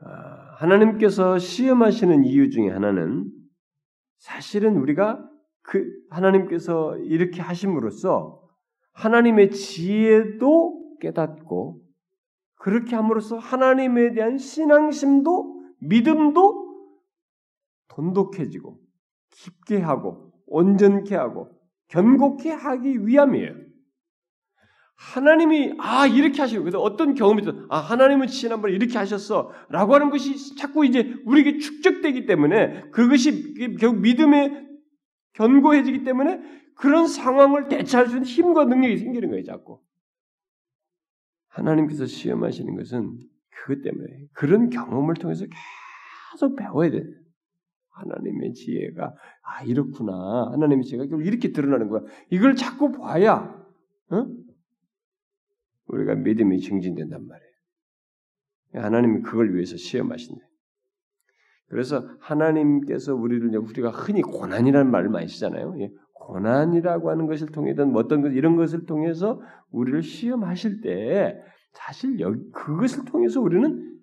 [0.02, 3.32] 아, 하나님께서 시험하시는 이유 중에 하나는
[4.18, 5.28] 사실은 우리가
[5.64, 8.42] 그 하나님께서 이렇게 하심으로써
[8.94, 11.82] 하나님의 지혜도 깨닫고
[12.56, 16.68] 그렇게 함으로써 하나님에 대한 신앙심도 믿음도
[17.90, 18.80] 돈독해지고
[19.30, 21.52] 깊게 하고 온전케 하고
[21.90, 23.67] 견고케 하기 위함이에요.
[24.98, 30.56] 하나님이 아 이렇게 하시고 그래서 어떤 경험이 있어 아 하나님은 지난번에 이렇게 하셨어라고 하는 것이
[30.56, 34.68] 자꾸 이제 우리에게 축적되기 때문에 그것이 결국 믿음에
[35.34, 36.42] 견고해지기 때문에
[36.76, 39.80] 그런 상황을 대처할 수 있는 힘과 능력이 생기는 거예요 자꾸
[41.50, 45.46] 하나님께서 시험하시는 것은 그것 때문에 그런 경험을 통해서
[46.34, 47.04] 계속 배워야 돼
[47.90, 50.52] 하나님의 지혜가 아 이렇구나.
[50.52, 52.02] 하나님의 지혜가 이렇게 드러나는 거야.
[52.30, 53.56] 이걸 자꾸 봐야
[54.12, 54.28] 어?
[55.88, 57.52] 우리가 믿음이 증진된단 말이에요.
[58.74, 60.42] 하나님이 그걸 위해서 시험하신대.
[61.70, 65.76] 그래서 하나님께서 우리를 우리가 흔히 고난이라는 말을 많이 쓰잖아요.
[65.80, 65.92] 예.
[66.14, 71.38] 고난이라고 하는 것을 통해든 뭐 어떤 것 이런 것을 통해서 우리를 시험하실 때
[71.74, 73.98] 사실 여기 그것을 통해서 우리는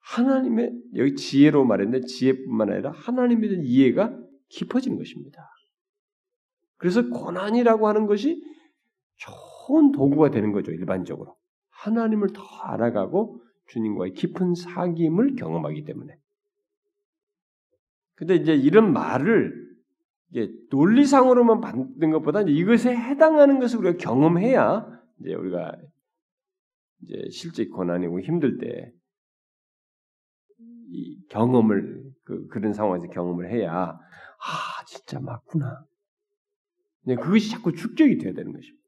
[0.00, 4.16] 하나님의 여기 지혜로 말했는데 지혜뿐만 아니라 하나님에 대한 이해가
[4.48, 5.50] 깊어지는 것입니다.
[6.76, 8.42] 그래서 고난이라고 하는 것이
[9.66, 11.36] 좋은 도구가 되는 거죠 일반적으로
[11.70, 16.16] 하나님을 더 알아가고 주님과의 깊은 사귐을 경험하기 때문에.
[18.14, 19.66] 근데 이제 이런 말을
[20.30, 24.86] 이게 논리상으로만 받는 것보다 이것에 해당하는 것을 우리가 경험해야
[25.20, 25.76] 이제 우리가
[27.02, 28.92] 이제 실제 고난이고 힘들 때
[30.88, 35.84] 이 경험을 그 그런 상황에서 경험을 해야 아 진짜 맞구나.
[37.02, 38.85] 네, 그것이 자꾸 축적이 돼야 되는 것입니다.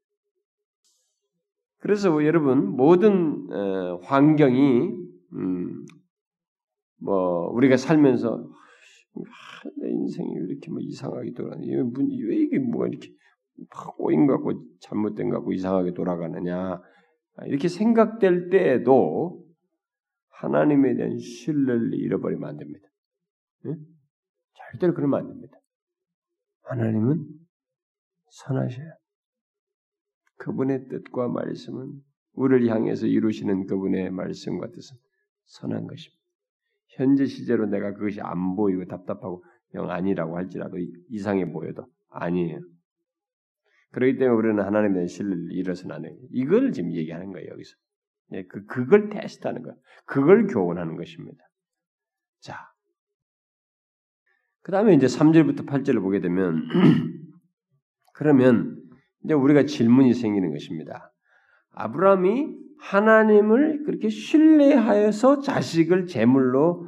[1.79, 4.91] 그래서 뭐 여러분 모든 어, 환경이
[5.33, 5.85] 음,
[7.01, 11.65] 뭐 우리가 살면서 아, 내 인생이 왜 이렇게 뭐 이상하게 돌아가냐?
[12.27, 13.09] 왜 이게 뭐가 이렇게
[13.97, 16.81] 꼬인 것 같고 잘못된 것 같고 이상하게 돌아가느냐?
[17.45, 19.45] 이렇게 생각될 때에도
[20.29, 22.87] 하나님에 대한 신뢰를 잃어버리면 안 됩니다.
[23.65, 23.75] 네?
[24.53, 25.57] 절대로 그러면 안 됩니다.
[26.63, 27.25] 하나님은
[28.29, 28.98] 선하셔요.
[30.39, 32.01] 그분의 뜻과 말씀은
[32.33, 34.97] 우리를 향해서 이루시는 그분의 말씀과 뜻은
[35.45, 36.19] 선한 것입니다.
[36.87, 39.43] 현재 시제로 내가 그것이 안 보이고 답답하고
[39.75, 40.77] 영 아니라고 할지라도
[41.09, 42.59] 이상해 보여도 아니에요.
[43.91, 46.15] 그렇기 때문에 우리는 하나님에 신뢰를 잃어서는 안 해요.
[46.31, 47.75] 이걸 지금 얘기하는 거예요, 여기서.
[48.33, 49.77] 예, 그, 그걸 테스트하는 거예요.
[50.05, 51.43] 그걸 교훈하는 것입니다.
[52.39, 52.71] 자.
[54.61, 56.67] 그 다음에 이제 3절부터 8절을 보게 되면,
[58.13, 58.78] 그러면
[59.23, 61.11] 이제 우리가 질문이 생기는 것입니다.
[61.71, 66.87] 아브라함이 하나님을 그렇게 신뢰하여서 자식을 제물로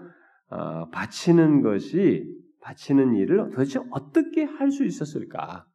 [0.50, 2.26] 어, 바치는 것이
[2.62, 5.66] 바치는 일을 도대체 어떻게 할 수 있었을까?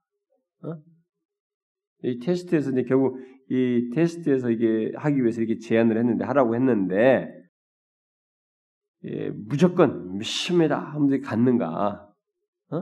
[0.63, 0.77] 어?
[2.03, 7.29] 이 테스트에서 이제 결국 이 테스트에서 이게 하기 위해서 이렇게 제안을 했는데 하라고 했는데
[9.05, 12.11] 예, 무조건 미심이다 하면서 갔는가?
[12.71, 12.77] 어?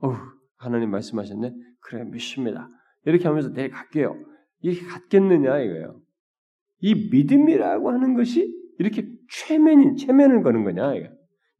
[0.00, 0.14] 어
[0.56, 1.52] 하나님 말씀하셨네.
[1.80, 2.68] 그래 믿습니다.
[3.04, 4.16] 이렇게 하면서 내일 갈게요.
[4.60, 6.00] 이게 갔겠느냐 이거예요.
[6.80, 11.08] 이 믿음이라고 하는 것이 이렇게 최면인 최면을 거는 거냐 이거.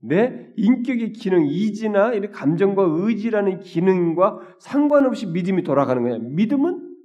[0.01, 6.19] 내 인격의 기능, 이지나 이런 감정과 의지라는 기능과 상관없이 믿음이 돌아가는 거냐.
[6.19, 6.97] 믿음은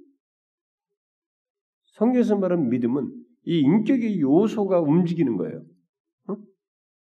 [1.94, 3.12] 성경에서 말하는 믿음은
[3.46, 5.62] 이 인격의 요소가 움직이는 거예요.
[6.28, 6.36] 어?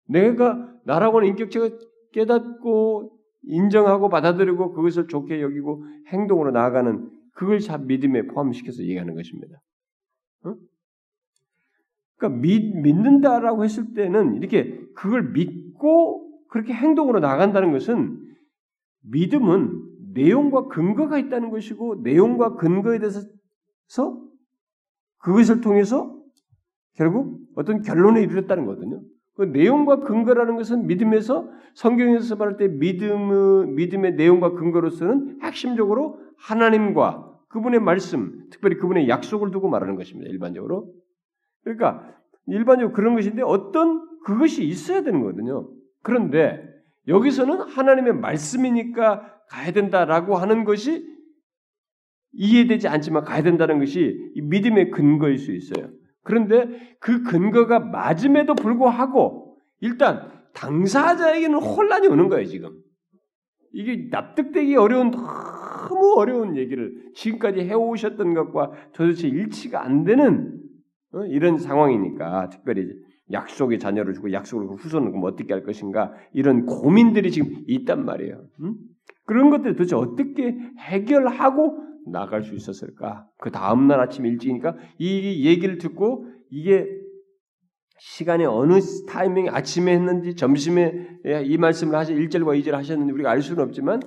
[0.08, 1.70] 내가 나라고 하는 인격체가
[2.12, 3.16] 깨닫고
[3.47, 9.62] 인정하고 받아들이고 그것을 좋게 여기고 행동으로 나아가는 그걸 다 믿음에 포함시켜서 얘기하는 것입니다.
[10.43, 10.55] 어?
[12.17, 18.19] 그러니까 믿, 믿는다라고 했을 때는 이렇게 그걸 믿고 그렇게 행동으로 나간다는 것은
[19.03, 19.83] 믿음은
[20.13, 23.21] 내용과 근거가 있다는 것이고 내용과 근거에 대해서
[25.19, 26.17] 그것을 통해서
[26.95, 29.01] 결국 어떤 결론에 이르렀다는 거거든요.
[29.38, 37.80] 그 내용과 근거라는 것은 믿음에서 성경에서 말할 때 믿음의 믿음의 내용과 근거로서는 핵심적으로 하나님과 그분의
[37.80, 40.30] 말씀, 특별히 그분의 약속을 두고 말하는 것입니다.
[40.30, 40.91] 일반적으로.
[41.63, 42.15] 그러니까
[42.47, 45.69] 일반적으로 그런 것인데 어떤 그것이 있어야 되는 거거든요.
[46.02, 46.67] 그런데
[47.08, 51.08] 여기서는 하나님의 말씀이니까 가야 된다라고 하는 것이
[52.34, 55.89] 이해되지 않지만 가야 된다는 것이 믿음의 근거일 수 있어요.
[56.28, 62.78] 그런데 그 근거가 맞음에도 불구하고 일단 당사자에게는 혼란이 오는 거예요, 지금.
[63.72, 70.60] 이게 납득되기 어려운 너무 어려운 얘기를 지금까지 해오셨던 것과 도대체 일치가 안 되는
[71.13, 71.24] 어?
[71.26, 72.90] 이런 상황이니까 특별히
[73.32, 78.44] 약속의 자녀를 주고 약속을 후손을 그럼 어떻게 할 것인가 이런 고민들이 지금 있단 말이에요.
[78.62, 78.76] 음?
[79.26, 83.28] 그런 것들 도대체 어떻게 해결하고 나갈 수 있었을까?
[83.38, 86.88] 그 다음 날 아침 일찍이니까 이 얘기를 듣고 이게
[88.00, 91.08] 시간이 어느 타이밍 아침에 했는지 점심에
[91.46, 94.00] 이 말씀을 하셔 1절과 2절 하셨는지 우리가 알 수는 없지만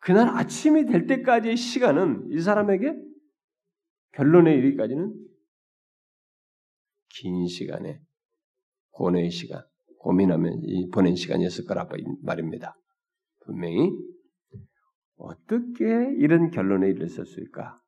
[0.00, 2.94] 그날 아침이 될 때까지의 시간은 이 사람에게
[4.12, 5.14] 결론에 이르기까지는
[7.20, 8.00] 긴 시간에
[8.90, 9.62] 고뇌의 시간,
[9.98, 11.88] 고민하면 보낸 시간이었을 거라
[12.22, 12.74] 말입니다.
[13.44, 13.92] 분명히
[15.20, 15.84] 어떻게
[16.16, 17.80] 이런 결론에 이르렀을까?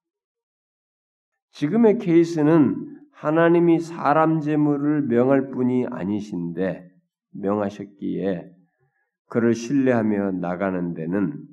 [1.50, 6.90] 지금의 케이스는 하나님이 사람 재물을 명할 뿐이 아니신데
[7.32, 8.50] 명하셨기에
[9.28, 11.46] 그를 신뢰하며 나가는 데는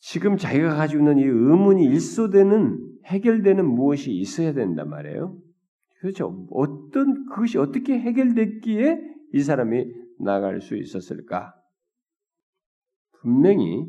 [0.00, 5.38] 지금 자기가 가지고 있는 이 의문이 일소되는 해결되는 무엇이 있어야 된단 말이에요.
[6.00, 6.46] 그렇죠.
[6.50, 9.00] 어떤 그것이 어떻게 해결됐기에
[9.32, 9.86] 이 사람이
[10.20, 11.54] 나갈 수 있었을까?
[13.20, 13.86] 분명히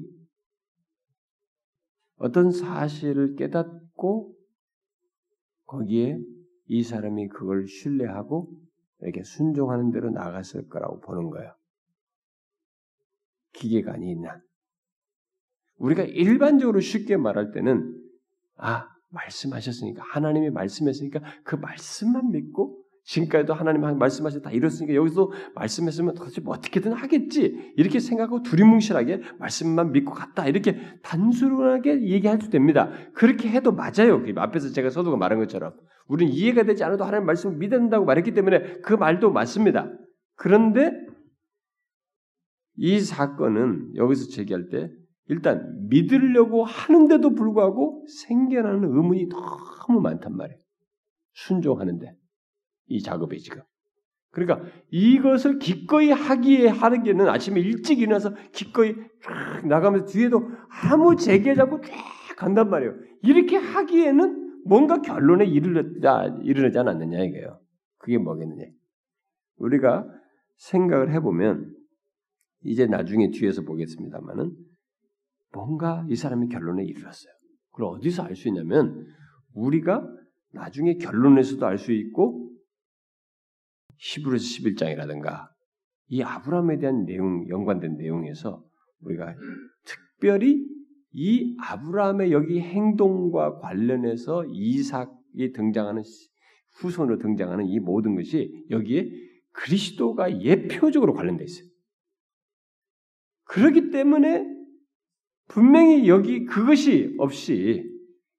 [2.17, 4.33] 어떤 사실을 깨닫고
[5.65, 6.19] 거기에
[6.67, 8.51] 이 사람이 그걸 신뢰하고
[9.01, 11.53] 이렇게 순종하는 대로 나갔을 거라고 보는 거예요.
[13.53, 14.41] 기계가 아니나
[15.77, 18.01] 우리가 일반적으로 쉽게 말할 때는
[18.55, 26.41] 아 말씀하셨으니까 하나님이 말씀했으니까 그 말씀만 믿고 지금까지도 하나님 말씀하셔 다 이뤘으니까 여기서 말씀했으면 도대체
[26.41, 32.91] 뭐 어떻게든 하겠지 이렇게 생각하고 두리뭉실하게 말씀만 믿고 갔다 이렇게 단순하게 얘기해도 됩니다.
[33.13, 34.23] 그렇게 해도 맞아요.
[34.23, 35.73] 그 앞에서 제가 서두가 말한 것처럼
[36.07, 39.91] 우리는 이해가 되지 않아도 하나님 말씀을 믿는다고 말했기 때문에 그 말도 맞습니다.
[40.35, 40.91] 그런데
[42.75, 44.89] 이 사건은 여기서 제기할 때
[45.27, 50.59] 일단 믿으려고 하는데도 불구하고 생겨나는 의문이 너무 많단 말이에요.
[51.33, 52.15] 순종하는데
[52.87, 53.61] 이 작업이 지금.
[54.31, 58.93] 그러니까 이것을 기꺼이 하기에 하는 게는 아침에 일찍 일어나서 기꺼이
[59.23, 61.93] 쫙 나가면서 뒤에도 아무 제게 잡고 쫙
[62.35, 62.95] 간단 말이에요.
[63.23, 67.61] 이렇게 하기에는 뭔가 결론에 이르렀다, 이르지 않았느냐 이거예요.
[67.97, 68.65] 그게 뭐겠느냐.
[69.57, 70.05] 우리가
[70.57, 71.73] 생각을 해보면
[72.63, 74.51] 이제 나중에 뒤에서 보겠습니다만은
[75.53, 77.31] 뭔가 이 사람이 결론에 이르렀어요.
[77.71, 79.05] 그걸 어디서 알 수 있냐면
[79.53, 80.05] 우리가
[80.51, 82.51] 나중에 결론에서도 알 수 있고
[83.97, 85.47] 히브리서 11장이라든가
[86.07, 88.63] 이 아브라함에 대한 내용 연관된 내용에서
[89.01, 89.35] 우리가
[89.83, 90.65] 특별히
[91.11, 96.03] 이 아브라함의 여기 행동과 관련해서 이삭이 등장하는
[96.77, 99.09] 후손으로 등장하는 이 모든 것이 여기에
[99.51, 101.67] 그리스도가 예표적으로 관련돼 있어요.
[103.45, 104.45] 그렇기 때문에
[105.47, 107.89] 분명히 여기 그것이 없이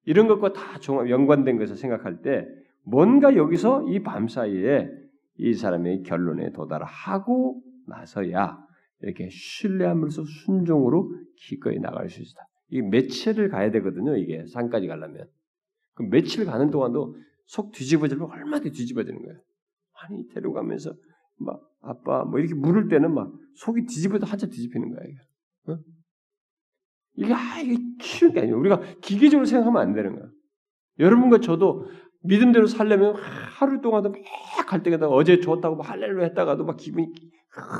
[0.05, 2.45] 이런 것과 다 연관된 것을 생각할 때
[2.83, 4.89] 뭔가 여기서 이 밤 사이에
[5.37, 8.57] 이 사람의 결론에 도달하고 나서야
[9.01, 12.47] 이렇게 신뢰하면서 순종으로 기꺼이 나갈 수 있다.
[12.69, 14.17] 이 며칠을 가야 되거든요.
[14.17, 15.27] 이게 산까지 가려면.
[15.93, 19.39] 그 며칠 가는 동안도 속 뒤집어지면 얼마나 뒤집어지는 거예요.
[19.93, 20.93] 많이 데려가면서
[21.37, 25.17] 막 아빠 뭐 이렇게 물을 때는 막 속이 뒤집어도 한참 뒤집히는 거야 이게.
[25.71, 25.79] 어?
[27.15, 28.57] 이게 아 이게 쉬운 게 아니에요.
[28.59, 30.29] 우리가 기계적으로 생각하면 안 되는 거야.
[30.99, 31.85] 여러분과 저도
[32.23, 34.13] 믿음대로 살려면 하루 동안도
[34.57, 37.07] 막갈 때마다 어제 좋았다고 막 할렐루야 했다가도 막 기분이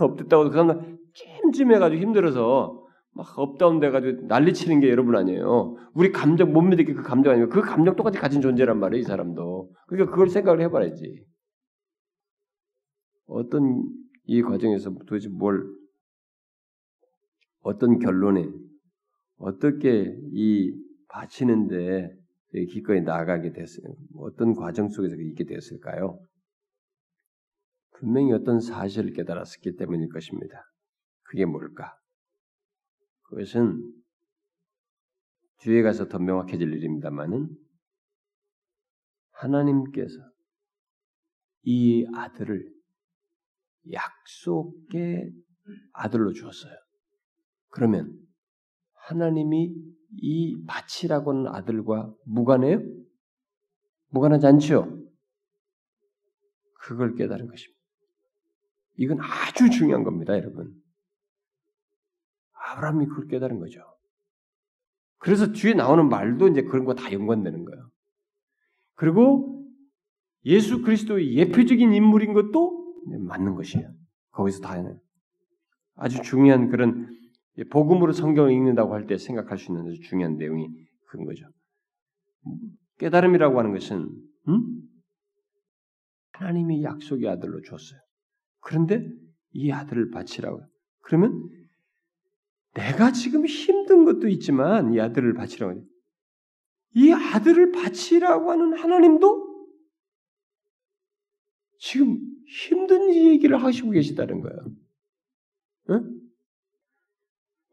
[0.02, 5.76] 업됐다고 그 다음날 찜찜해가지고 힘들어서 막 up down 돼가지고 난리치는 게 여러분 아니에요.
[5.94, 7.50] 우리 감정 못 믿게 그 감정 아니에요.
[7.50, 9.02] 그 감정 똑같이 가진 존재란 말이에요.
[9.02, 9.72] 이 사람도.
[9.88, 11.26] 그러니까 그걸 생각을 해봐야지.
[13.26, 13.84] 어떤
[14.24, 15.66] 이 과정에서 도대체 뭘
[17.62, 18.48] 어떤 결론에
[19.38, 20.74] 어떻게 이
[21.10, 22.17] 바치는데
[22.52, 23.94] 기꺼이 나아가게 됐어요.
[24.16, 26.20] 어떤 과정 속에서 있게 되었을까요?
[28.00, 30.64] 분명히 어떤 사실을 깨달았기 때문일 것입니다.
[31.24, 31.98] 그게 뭘까?
[33.24, 33.94] 그것은
[35.60, 37.50] 뒤에 가서 더 명확해질 일입니다만은
[39.32, 40.16] 하나님께서
[41.64, 42.74] 이 아들을
[43.92, 45.32] 약속의
[45.94, 46.74] 아들로 주었어요.
[47.70, 48.16] 그러면
[48.94, 49.76] 하나님이
[50.14, 52.82] 이 바치라고 하는 아들과 무관해요?
[54.10, 55.04] 무관하지 않죠?
[56.74, 57.78] 그걸 깨달은 것입니다.
[58.98, 60.74] 이건 아주 중요한 겁니다, 여러분.
[62.54, 63.82] 아브라함이 그걸 깨달은 거죠.
[65.20, 67.90] 그래서 뒤에 나오는 말도 이제 그런 거 다 연관되는 거예요.
[68.96, 69.66] 그리고
[70.46, 73.92] 예수 그리스도의 예표적인 인물인 것도 맞는 것이에요.
[74.32, 75.00] 거기서 다 해요.
[75.96, 77.17] 아주 중요한 그런
[77.66, 80.70] 복음으로 성경을 읽는다고 할 때 생각할 수 있는 중요한 내용이
[81.08, 81.46] 그런 거죠.
[83.00, 84.10] 깨달음이라고 하는 것은
[84.48, 84.82] 음?
[86.34, 88.00] 하나님이 약속의 아들로 줬어요.
[88.60, 89.08] 그런데
[89.52, 90.62] 이 아들을 바치라고.
[91.02, 91.50] 그러면
[92.74, 95.84] 내가 지금 힘든 것도 있지만 이 아들을 바치라고.
[96.96, 99.48] 이 아들을 바치라고 하는 하나님도
[101.80, 104.58] 지금 힘든 얘기를 하시고 계시다는 거예요.
[105.90, 106.22] 응?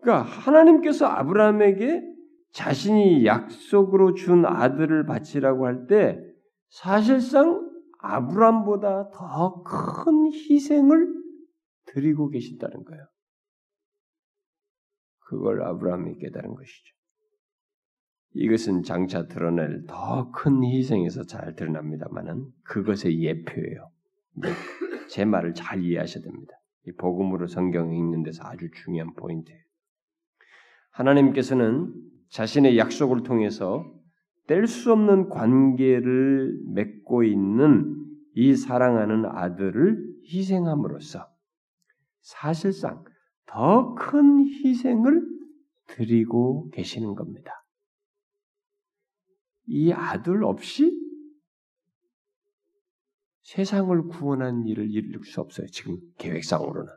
[0.04, 2.02] 그러니까 하나님께서 아브라함에게
[2.52, 6.20] 자신이 약속으로 준 아들을 바치라고 할 때
[6.68, 11.08] 사실상 아브라함보다 더 큰 희생을
[11.86, 13.06] 드리고 계신다는 거예요.
[15.20, 16.94] 그걸 아브라함이 깨달은 것이죠.
[18.34, 23.90] 이것은 장차 드러낼 더 큰 희생에서 잘 드러납니다만은 그것의 예표예요.
[25.08, 26.52] 제 말을 잘 이해하셔야 됩니다.
[26.86, 29.60] 이 복음으로 성경에 읽는 데서 아주 중요한 포인트예요.
[30.94, 31.92] 하나님께서는
[32.30, 33.84] 자신의 약속을 통해서
[34.46, 38.00] 뗄 수 없는 관계를 맺고 있는
[38.34, 41.28] 이 사랑하는 아들을 희생함으로써
[42.20, 43.04] 사실상
[43.46, 45.22] 더 큰 희생을
[45.86, 47.64] 드리고 계시는 겁니다.
[49.66, 50.92] 이 아들 없이
[53.42, 55.66] 세상을 구원한 일을 이룰 수 없어요.
[55.68, 56.92] 지금 계획상으로는.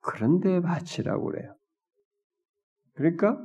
[0.00, 1.56] 그런데 바치라고 그래요.
[3.02, 3.36] 그러니까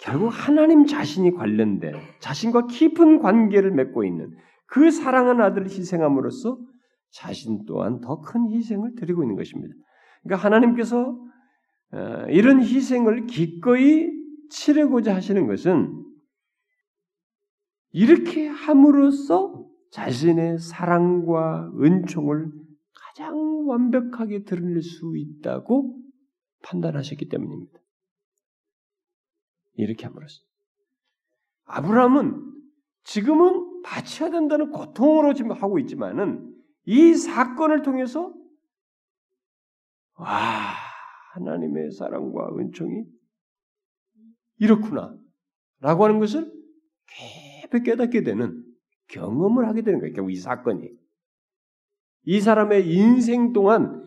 [0.00, 4.34] 결국 하나님 자신이 관련된 자신과 깊은 관계를 맺고 있는
[4.66, 6.58] 그 사랑하는 아들을 희생함으로써
[7.10, 9.74] 자신 또한 더 큰 희생을 드리고 있는 것입니다.
[10.22, 11.18] 그러니까 하나님께서
[11.92, 14.10] 어, 이런 희생을 기꺼이
[14.48, 16.04] 치르고자 하시는 것은
[17.90, 22.50] 이렇게 함으로써 자신의 사랑과 은총을
[22.94, 25.98] 가장 완벽하게 드러낼 수 있다고
[26.62, 27.78] 판단하셨기 때문입니다.
[29.74, 30.42] 이렇게 함으로써.
[31.64, 32.52] 아브라함은
[33.04, 36.54] 지금은 바쳐야 된다는 고통으로 지금 하고 있지만은
[36.84, 38.32] 이 사건을 통해서
[40.14, 40.74] 와
[41.32, 43.04] 하나님의 사랑과 은총이
[44.58, 45.16] 이렇구나
[45.80, 46.52] 라고 하는 것을
[47.62, 48.64] 깊이 깨닫게 되는
[49.08, 50.14] 경험을 하게 되는 거예요.
[50.14, 50.90] 결국 이 사건이
[52.24, 54.06] 이 사람의 인생 동안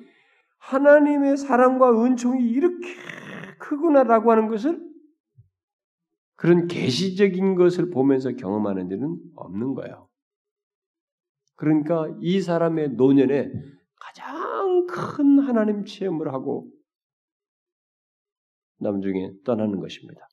[0.58, 2.88] 하나님의 사랑과 은총이 이렇게
[3.60, 4.84] 크구나라고 하는 것을
[6.36, 10.10] 그런 계시적인 것을 보면서 경험하는 일은 없는 거예요.
[11.56, 13.52] 그러니까 이 사람의 노년에
[13.96, 16.70] 가장 큰 하나님 체험을 하고
[18.80, 20.28] 남중에 떠나는 것입니다.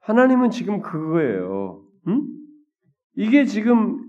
[0.00, 1.86] 하나님은 지금 그거예요.
[2.08, 2.26] 응?
[3.16, 4.08] 이게 지금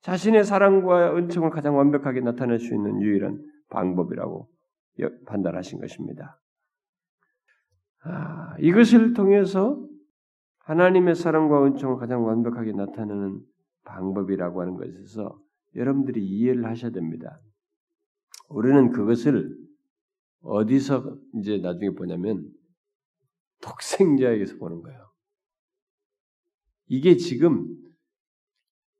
[0.00, 3.42] 자신의 사랑과 은총을 가장 완벽하게 나타낼 수 있는 유일한
[3.74, 4.48] 방법이라고
[5.26, 6.40] 판단하신 것입니다.
[8.04, 9.84] 아, 이것을 통해서
[10.58, 13.42] 하나님의 사랑과 은총을 가장 완벽하게 나타내는
[13.84, 15.38] 방법이라고 하는 것에서
[15.74, 17.40] 여러분들이 이해를 하셔야 됩니다.
[18.48, 19.56] 우리는 그것을
[20.42, 22.48] 어디서 이제 나중에 보냐면
[23.62, 25.10] 독생자에게서 보는 거예요.
[26.86, 27.66] 이게 지금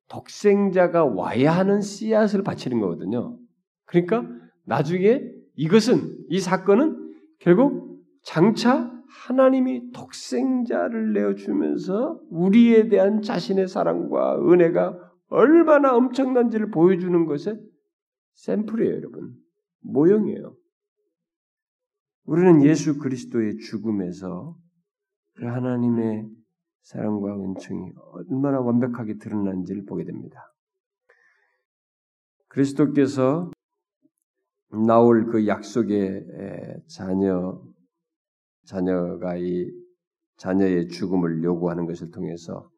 [0.09, 3.39] 독생자가 와야 하는 씨앗을 바치는 거거든요.
[3.85, 4.27] 그러니까
[4.65, 5.23] 나중에
[5.57, 14.99] 이것은 이 사건은 결국 장차 하나님이 독생자를 내어주면서 우리에 대한 자신의 사랑과 은혜가
[15.29, 17.61] 얼마나 엄청난지를 보여주는 것의
[18.35, 19.35] 샘플이에요, 여러분.
[19.81, 20.57] 모형이에요.
[22.25, 24.57] 우리는 예수 그리스도의 죽음에서
[25.35, 26.29] 그 하나님의
[26.83, 27.93] 사랑과 은총이
[28.31, 30.53] 얼마나 완벽하게 드러난지를 보게 됩니다.
[32.49, 33.51] 그리스도께서
[34.87, 36.25] 나올 그 약속의
[36.89, 37.63] 자녀
[38.67, 39.71] 자녀가 이
[40.37, 42.69] 자녀의 죽음을 요구하는 것을 통해서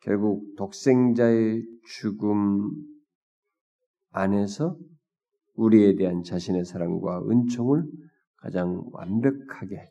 [0.00, 1.64] 결국 독생자의
[2.00, 2.70] 죽음
[4.10, 4.78] 안에서
[5.54, 7.84] 우리에 대한 자신의 사랑과 은총을
[8.36, 9.84] 가장 완벽하게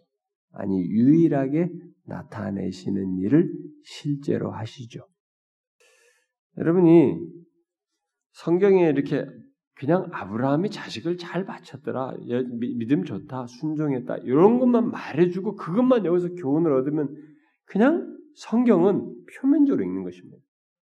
[0.52, 1.70] 아니 유일하게
[2.06, 3.52] 나타내시는 일을
[3.84, 5.06] 실제로 하시죠.
[6.58, 7.20] 여러분이
[8.32, 9.26] 성경에 이렇게
[9.80, 12.18] 그냥 아브라함이 자식을 잘 바쳤더라,
[12.60, 17.16] 믿음 좋다, 순종했다 이런 것만 말해주고 그것만 여기서 교훈을 얻으면
[17.66, 20.38] 그냥 성경은 표면적으로 읽는 것입니다.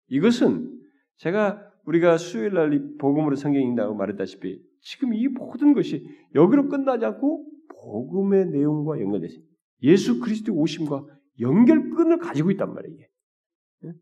[0.08, 0.72] 이것은
[1.16, 7.44] 제가 우리가 수요일 날 복음으로 성경 읽는다고 말했다시피 지금 이 모든 것이 여기로 끝나지 않고
[7.68, 9.42] 복음의 내용과 연결되시
[9.82, 11.06] 예수 그리스도의 오심과
[11.40, 12.96] 연결끈을 가지고 있단 말이에요.
[12.96, 13.92] 이게.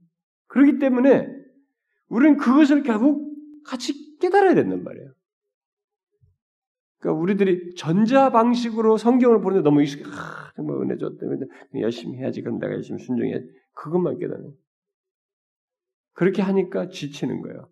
[0.48, 1.26] 그렇기 때문에
[2.08, 5.12] 우리는 그것을 결국 같이 깨달아야 된단 말이에요.
[6.98, 10.04] 그러니까 우리들이 전자 방식으로 성경을 보는데 너무 익숙해.
[10.06, 11.18] 아, 정말 은혜 줬다.
[11.78, 12.40] 열심히 해야지.
[12.40, 13.46] 그럼 내가 열심히 순종해야지.
[13.74, 14.52] 그것만 깨달아요.
[16.14, 17.68] 그렇게 하니까 지치는 거예요.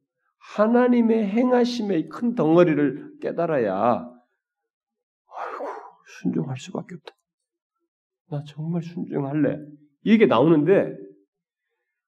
[0.57, 5.67] 하나님의 행하심의 큰 덩어리를 깨달아야 아이고
[6.21, 7.15] 순종할 수밖에 없다.
[8.31, 9.59] 나 정말 순종할래.
[10.05, 10.97] 이게 나오는데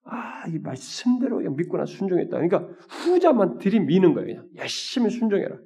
[0.04, 2.30] 아, 이 말씀대로 믿거나 순종했다.
[2.30, 4.26] 그러니까 후자만 들이미는 거예요.
[4.26, 5.58] 그냥 열심히 순종해라.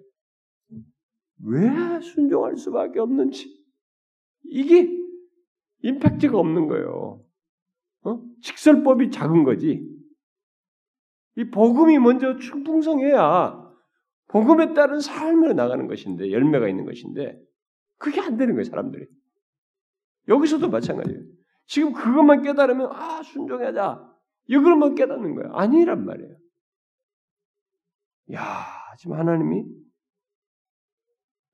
[1.45, 3.59] 왜 순종할 수밖에 없는지
[4.45, 4.89] 이게
[5.83, 7.25] 임팩트가 없는 거예요.
[8.03, 8.23] 어?
[8.43, 9.87] 직설법이 작은 거지.
[11.37, 13.69] 이 복음이 먼저 충풍성해야
[14.29, 17.41] 복음에 따른 삶으로 나가는 것인데 열매가 있는 것인데
[17.99, 19.07] 그게 안 되는 거예요 사람들이.
[20.29, 21.23] 여기서도 마찬가지예요.
[21.67, 24.08] 지금 그것만 깨달으면 아 순종하자
[24.49, 25.55] 이걸만 깨닫는 거예요.
[25.55, 26.37] 아니란 말이에요.
[28.35, 28.67] 야
[28.99, 29.65] 지금 하나님이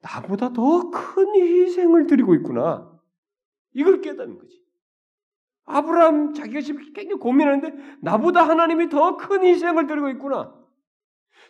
[0.02, 2.90] 나보다 더 큰 희생을 드리고 있구나.
[3.72, 4.62] 이걸 깨닫는 거지.
[5.66, 10.54] 아브라함 자기가 지금 굉장히 고민하는데 나보다 하나님이 더 큰 희생을 드리고 있구나.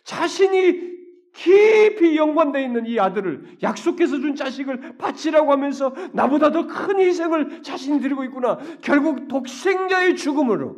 [0.03, 0.95] 자신이
[1.33, 7.99] 깊이 연관되어 있는 이 아들을 약속해서 준 자식을 바치라고 하면서 나보다 더 큰 희생을 자신이
[7.99, 8.57] 드리고 있구나.
[8.81, 10.77] 결국 독생자의 죽음으로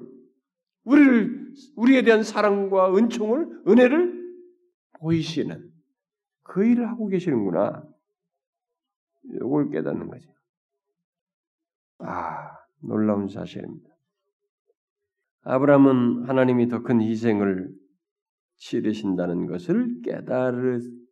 [0.87, 4.25] 우리를 우리에 대한 사랑과 은총을 은혜를
[4.99, 5.69] 보이시는
[6.43, 7.83] 그 일을 하고 계시는구나.
[9.33, 10.31] 이걸 깨닫는 거죠.
[11.99, 13.89] 아, 놀라운 사실입니다.
[15.41, 17.69] 아브라함은 하나님이 더 큰 희생을
[18.55, 21.03] 치르신다는 것을 깨달는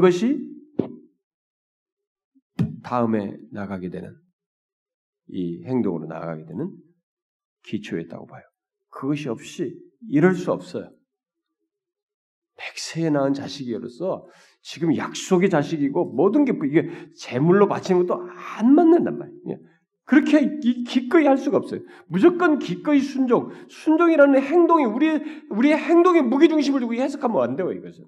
[0.00, 0.52] 것이
[2.82, 4.14] 다음에 나가게 되는
[5.28, 6.76] 이 행동으로 나가게 되는
[7.64, 8.42] 기초였다고 봐요.
[8.90, 10.90] 그것이 없이 이럴 수 없어요.
[12.56, 14.26] 백세에 낳은 자식이로서
[14.60, 18.20] 지금 약속의 자식이고 모든 게 이게 제물로 바치는 것도
[18.58, 19.58] 안 맞는단 말이에요.
[20.04, 21.80] 그렇게 기꺼이 할 수가 없어요.
[22.06, 27.72] 무조건 기꺼이 순종, 순종이라는 행동이 우리의 우리의 행동에 무게 중심을 두고 해석하면 안 돼요.
[27.72, 28.04] 이것은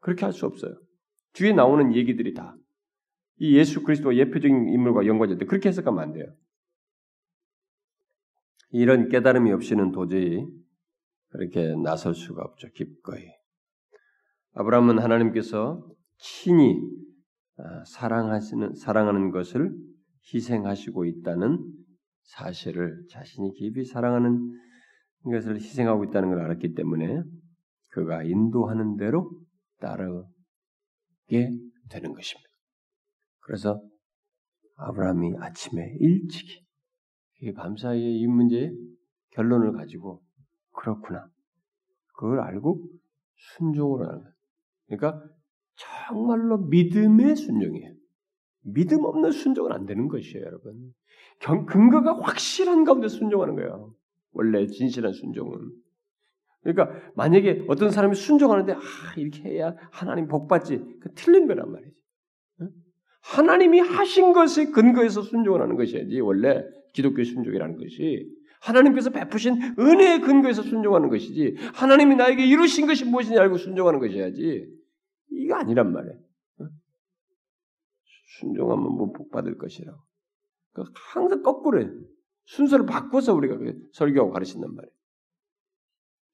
[0.00, 0.78] 그렇게 할 수 없어요.
[1.32, 2.54] 뒤에 나오는 얘기들이 다
[3.38, 5.06] 이 예수 그리스도와 예표적인 인물과
[5.38, 6.26] 때 그렇게 해석하면 안 돼요.
[8.76, 10.44] 이런 깨달음이 없이는 도저히
[11.28, 12.68] 그렇게 나설 수가 없죠.
[12.74, 13.24] 기꺼이.
[14.54, 16.80] 아브라함은 하나님께서 친히
[17.56, 19.72] 아, 사랑하시는 사랑하는 것을
[20.24, 21.64] 희생하시고 있다는
[22.24, 24.40] 사실을 자신이 깊이 사랑하는
[25.22, 27.22] 것을 희생하고 있다는 걸 알았기 때문에
[27.90, 29.30] 그가 인도하는 대로
[29.78, 30.26] 따르게
[31.90, 32.48] 되는 것입니다.
[33.38, 33.80] 그래서
[34.74, 36.63] 아브라함이 아침에 일찍이
[37.52, 38.72] 밤사이에 이 문제의
[39.30, 40.22] 결론을 가지고
[40.72, 41.28] 그렇구나.
[42.14, 42.82] 그걸 알고
[43.36, 44.34] 순종을 하는 거예요.
[44.86, 45.24] 그러니까
[45.76, 47.92] 정말로 믿음의 순종이에요.
[48.62, 50.94] 믿음 없는 순종은 안 되는 것이에요, 여러분.
[51.66, 53.94] 근거가 확실한 가운데 순종하는 거예요.
[54.32, 55.72] 원래 진실한 순종은.
[56.62, 58.80] 그러니까 만약에 어떤 사람이 순종하는데 아
[59.16, 61.94] 이렇게 해야 하나님 복 받지 그 틀린 거란 말이지.
[63.22, 66.64] 하나님이 하신 것에 근거해서 순종을 하는 것이야지 원래
[66.94, 68.26] 기독교 순종이라는 것이
[68.60, 74.66] 하나님께서 베푸신 은혜의 근거에서 순종하는 것이지 하나님이 나에게 이루신 것이 무엇인지 알고 순종하는 것이야지
[75.30, 76.18] 이거 아니란 말이에요.
[78.40, 79.98] 순종하면 뭐 복 받을 것이라고.
[80.72, 81.88] 그러니까 항상 거꾸로 해.
[82.46, 83.56] 순서를 바꿔서 우리가
[83.92, 84.92] 설교하고 가르친단 말이에요.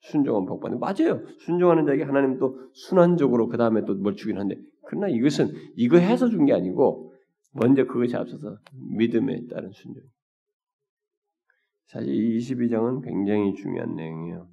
[0.02, 1.26] 순종은 복 받는 맞아요.
[1.40, 4.56] 순종하는 자에게 하나님 또 순환적으로 그 다음에 또 뭘 주긴 한데
[4.86, 7.12] 그러나 이것은 이거 해서 준 게 아니고
[7.52, 8.58] 먼저 그것이 앞서서
[8.96, 10.02] 믿음에 따른 순종.
[11.90, 14.48] 사실 이 22장은 굉장히 중요한 내용이에요.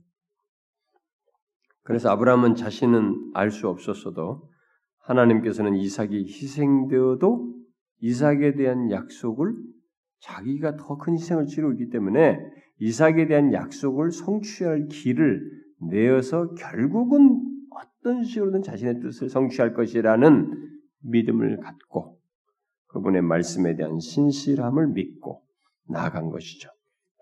[1.83, 4.49] 그래서 아브라함은 자신은 알 수 없었어도
[5.01, 7.55] 하나님께서는 이삭이 희생되어도
[7.99, 9.55] 이삭에 대한 약속을
[10.19, 12.39] 자기가 더 큰 희생을 치르고 있기 때문에
[12.79, 15.41] 이삭에 대한 약속을 성취할 길을
[15.91, 22.19] 내어서 결국은 어떤 식으로든 자신의 뜻을 성취할 것이라는 믿음을 갖고
[22.87, 25.43] 그분의 말씀에 대한 신실함을 믿고
[25.87, 26.69] 나아간 것이죠.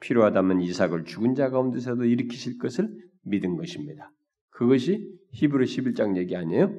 [0.01, 2.89] 필요하다면 이삭을 죽은 자 가운데서도 일으키실 것을
[3.23, 4.11] 믿은 것입니다.
[4.51, 6.73] 그것이 히브리 11장 얘기 아니에요?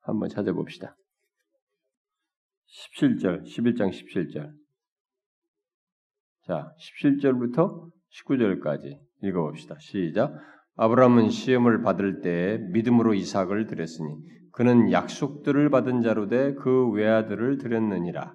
[0.00, 0.96] 한번 찾아봅시다.
[3.00, 4.52] 17절, 11장 17절.
[6.46, 7.90] 자, 17절부터
[8.26, 9.76] 19절까지 읽어봅시다.
[9.80, 10.34] 시작.
[10.76, 14.14] 아브라함은 시험을 받을 때 믿음으로 이삭을 드렸으니
[14.52, 18.34] 그는 약속들을 받은 자로 돼 그 외아들을 드렸느니라.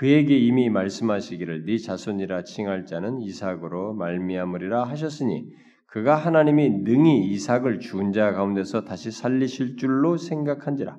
[0.00, 5.46] 그에게 이미 말씀하시기를 네 자손이라 칭할 자는 이삭으로 말미암으리라 하셨으니
[5.84, 10.96] 그가 하나님이 능히 이삭을 죽은 자 가운데서 다시 살리실 줄로 생각한지라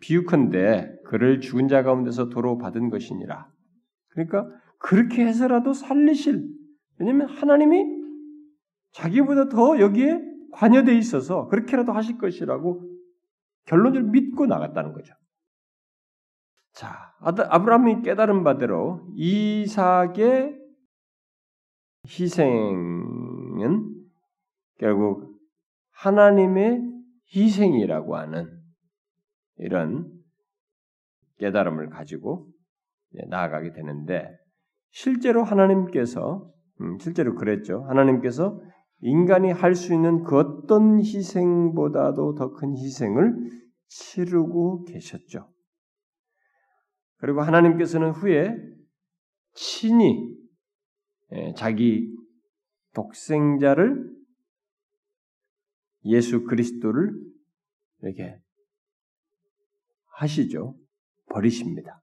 [0.00, 3.48] 비유컨대 그를 죽은 자 가운데서 도로 받은 것이니라.
[4.10, 4.46] 그러니까
[4.78, 6.46] 그렇게 해서라도 살리실
[6.98, 7.86] 왜냐하면 하나님이
[8.92, 10.20] 자기보다 더 여기에
[10.52, 12.86] 관여돼 있어서 그렇게라도 하실 것이라고
[13.64, 15.14] 결론적으로 믿고 나갔다는 거죠.
[16.72, 20.58] 자, 아브라함이 깨달은 바대로 이삭의
[22.06, 23.94] 희생은
[24.78, 25.38] 결국
[25.92, 26.82] 하나님의
[27.34, 28.60] 희생이라고 하는
[29.56, 30.10] 이런
[31.38, 32.48] 깨달음을 가지고
[33.28, 34.28] 나아가게 되는데
[34.90, 36.50] 실제로 하나님께서
[36.80, 37.84] 음, 실제로 그랬죠.
[37.84, 38.60] 하나님께서
[39.00, 43.34] 인간이 할 수 있는 그 어떤 희생보다도 더 큰 희생을
[43.88, 45.51] 치르고 계셨죠.
[47.22, 48.52] 그리고 하나님께서는 후에
[49.54, 50.36] 친히
[51.30, 52.12] 예, 자기
[52.94, 54.12] 독생자를
[56.06, 57.12] 예수 그리스도를
[58.02, 58.36] 이렇게
[60.16, 60.74] 하시죠.
[61.30, 62.02] 버리십니다.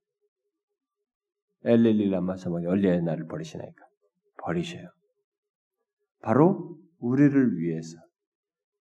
[1.65, 3.85] 엘렐리라마사마 열리의 날을 버리시나이까
[4.37, 4.89] 버리셔요.
[6.21, 7.97] 바로 우리를 위해서.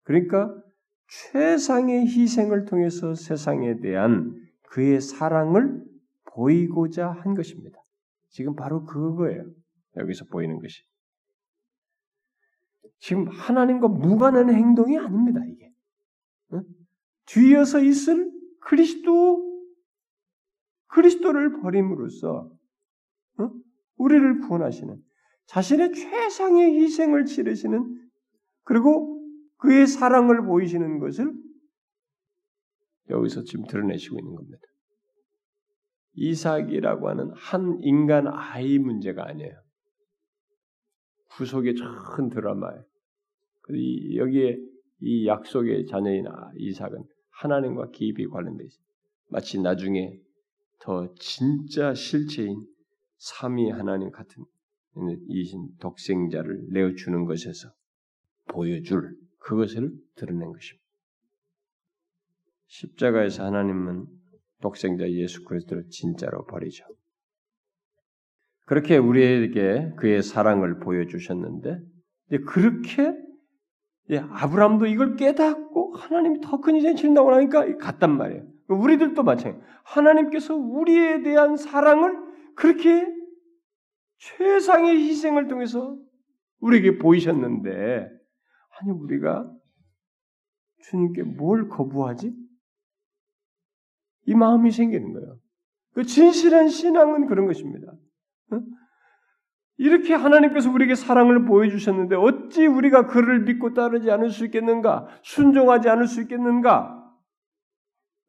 [0.03, 0.55] 그러니까
[1.33, 4.33] 최상의 희생을 통해서 세상에 대한
[4.69, 5.88] 그의 사랑을
[6.39, 7.83] 보이고자 한 것입니다.
[8.29, 9.43] 지금 바로 그거예요.
[9.97, 10.83] 여기서 보이는 것이.
[12.99, 15.73] 지금 하나님과 무관한 행동이 아닙니다, 이게.
[16.53, 16.63] 응?
[17.25, 18.31] 뒤에서 있을
[18.61, 19.65] 그리스도,
[20.87, 22.49] 그리스도를 버림으로써,
[23.41, 23.51] 응?
[23.97, 24.95] 우리를 구원하시는,
[25.47, 28.09] 자신의 최상의 희생을 치르시는,
[28.63, 29.21] 그리고
[29.57, 31.33] 그의 사랑을 보이시는 것을
[33.09, 34.61] 여기서 지금 드러내시고 있는 겁니다.
[36.13, 39.53] 이삭이라고 하는 한 인간 아이 문제가 아니에요.
[41.31, 41.75] 구속의
[42.15, 42.83] 큰 드라마예요.
[44.15, 44.57] 여기에
[45.01, 46.25] 이 약속의 자녀인
[46.57, 48.83] 이삭은 하나님과 깊이 관련돼 있어요.
[49.29, 50.19] 마치 나중에
[50.81, 52.65] 더 진짜 실체인
[53.17, 54.43] 삼위 하나님 같은
[55.27, 57.69] 이신 독생자를 내어주는 것에서
[58.47, 60.85] 보여줄 그것을 드러낸 것입니다.
[62.67, 64.05] 십자가에서 하나님은
[64.61, 66.85] 독생자 예수 그리스도를 진짜로 버리죠.
[68.65, 71.79] 그렇게 우리에게 그의 사랑을 보여주셨는데
[72.45, 73.15] 그렇게
[74.11, 78.43] 예, 아브라함도 이걸 깨닫고 하나님이 더큰 희생 치른다고 하니까 갔단 말이에요.
[78.67, 79.63] 우리들도 마찬가지.
[79.83, 82.17] 하나님께서 우리에 대한 사랑을
[82.55, 83.07] 그렇게
[84.17, 85.97] 최상의 희생을 통해서
[86.59, 88.09] 우리에게 보이셨는데
[88.79, 89.51] 아니 우리가
[90.83, 92.33] 주님께 뭘 거부하지?
[94.29, 95.39] 이 마음이 생기는 거예요.
[95.95, 97.91] 그 진실한 신앙은 그런 것입니다.
[99.77, 105.07] 이렇게 하나님께서 우리에게 사랑을 보여주셨는데 어찌 우리가 그를 믿고 따르지 않을 수 있겠는가?
[105.23, 106.95] 순종하지 않을 수 있겠는가?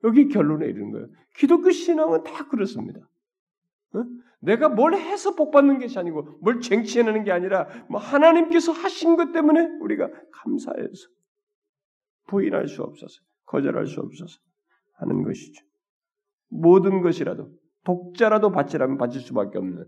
[0.04, 1.08] 여기 결론에 이르는 거예요.
[1.36, 3.00] 기독교 신앙은 다 그렇습니다.
[4.40, 9.66] 내가 뭘 해서 복받는 것이 아니고 뭘 쟁취해내는 게 아니라 뭐 하나님께서 하신 것 때문에
[9.82, 11.08] 우리가 감사해서
[12.28, 14.38] 부인할 수 없어서 거절할 수 없어서
[14.94, 15.69] 하는 것이죠.
[16.50, 17.50] 모든 것이라도
[17.84, 19.84] 독자라도 바치라면 바칠 수밖에 없는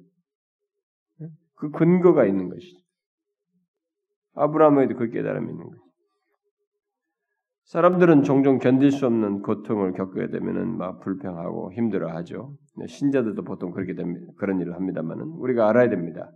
[1.55, 2.79] 그 근거가 있는 것이죠.
[4.35, 5.83] 아브라함에도 그 깨달음이 있는 거죠.
[7.65, 12.57] 사람들은 종종 견딜 수 없는 고통을 겪게 되면은 막 불평하고 힘들어하죠.
[12.87, 14.27] 신자들도 보통 그렇게 됩니다.
[14.37, 16.31] 그런 일을 합니다만은 우리가 알아야 됩니다.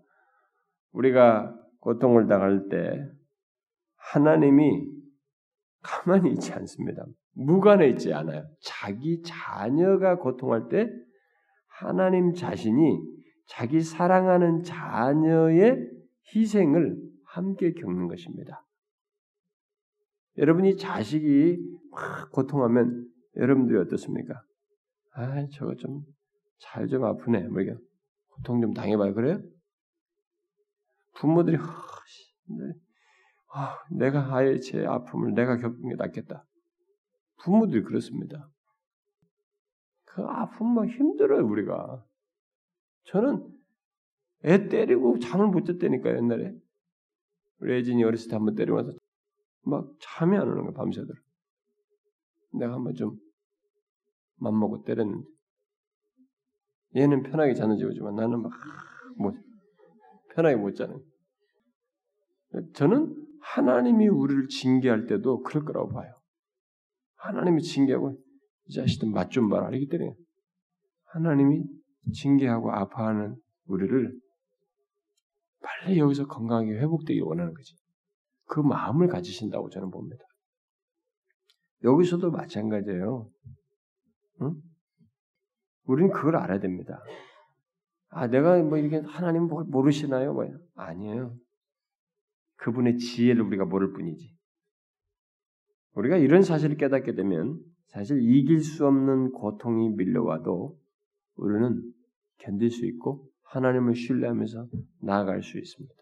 [0.92, 3.10] 우리가 고통을 당할 때
[3.96, 4.95] 하나님이
[5.86, 7.04] 가만히 있지 않습니다.
[7.34, 8.44] 무관해 있지 않아요.
[8.60, 10.88] 자기 자녀가 고통할 때
[11.68, 13.00] 하나님 자신이
[13.46, 15.88] 자기 사랑하는 자녀의
[16.34, 18.66] 희생을 함께 겪는 것입니다.
[20.38, 21.58] 여러분이 자식이
[21.92, 23.06] 막 고통하면
[23.36, 24.42] 여러분들이 어떻습니까?
[25.14, 26.04] 아, 저거 좀
[26.58, 27.48] 잘 좀 아프네.
[27.48, 27.74] 뭐 이게
[28.28, 29.14] 고통 좀 당해봐요.
[29.14, 29.40] 그래요?
[31.14, 31.58] 부모들이
[33.58, 36.44] 아, 내가 아예 제 아픔을 내가 겪는 게 낫겠다.
[37.38, 38.50] 부모들이 그렇습니다.
[40.04, 42.04] 그 아픔 막 힘들어요 우리가.
[43.04, 43.48] 저는
[44.44, 46.54] 애 때리고 잠을 못 잤다니까 옛날에
[47.66, 48.92] 애진이 어렸을 때 한번 때리고 나서
[49.62, 51.16] 막 잠이 안 오는 거야 밤새도록
[52.58, 53.18] 내가 한번 좀
[54.34, 55.26] 맘먹고 때렸는데
[56.94, 59.32] 얘는 편하게 자는지 모르지만 나는 막뭐
[60.34, 61.02] 편하게 못 자는
[62.74, 66.12] 저는 하나님이 우리를 징계할 때도 그럴 거라고 봐요
[67.16, 68.18] 하나님이 징계하고
[68.66, 70.12] 이 자식들 맛 좀 봐라 이렇게 때려
[71.04, 71.64] 하나님이
[72.12, 73.36] 징계하고 아파하는
[73.66, 74.20] 우리를
[75.60, 77.74] 빨리 여기서 건강하게 회복되기를 원하는 거지.
[78.44, 80.22] 그 마음을 가지신다고 저는 봅니다.
[81.82, 83.28] 여기서도 마찬가지예요.
[84.42, 84.54] 응?
[85.84, 87.02] 우리는 그걸 알아야 됩니다.
[88.08, 90.32] 아, 내가 뭐 이렇게 하나님 모르시나요?
[90.32, 91.36] 뭐 아니에요.
[92.56, 94.34] 그분의 지혜를 우리가 모를 뿐이지.
[95.94, 100.78] 우리가 이런 사실을 깨닫게 되면 사실 이길 수 없는 고통이 밀려와도
[101.36, 101.82] 우리는
[102.38, 104.68] 견딜 수 있고 하나님을 신뢰하면서
[105.00, 105.94] 나아갈 수 있습니다.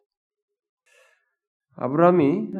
[1.77, 2.53] 아브라함이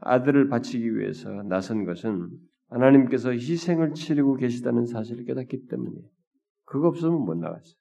[0.00, 2.30] 아들을 바치기 위해서 나선 것은
[2.68, 6.08] 하나님께서 희생을 치르고 계시다는 사실을 깨닫기 때문이에요.
[6.64, 7.74] 그거 없으면 못 나갔어요.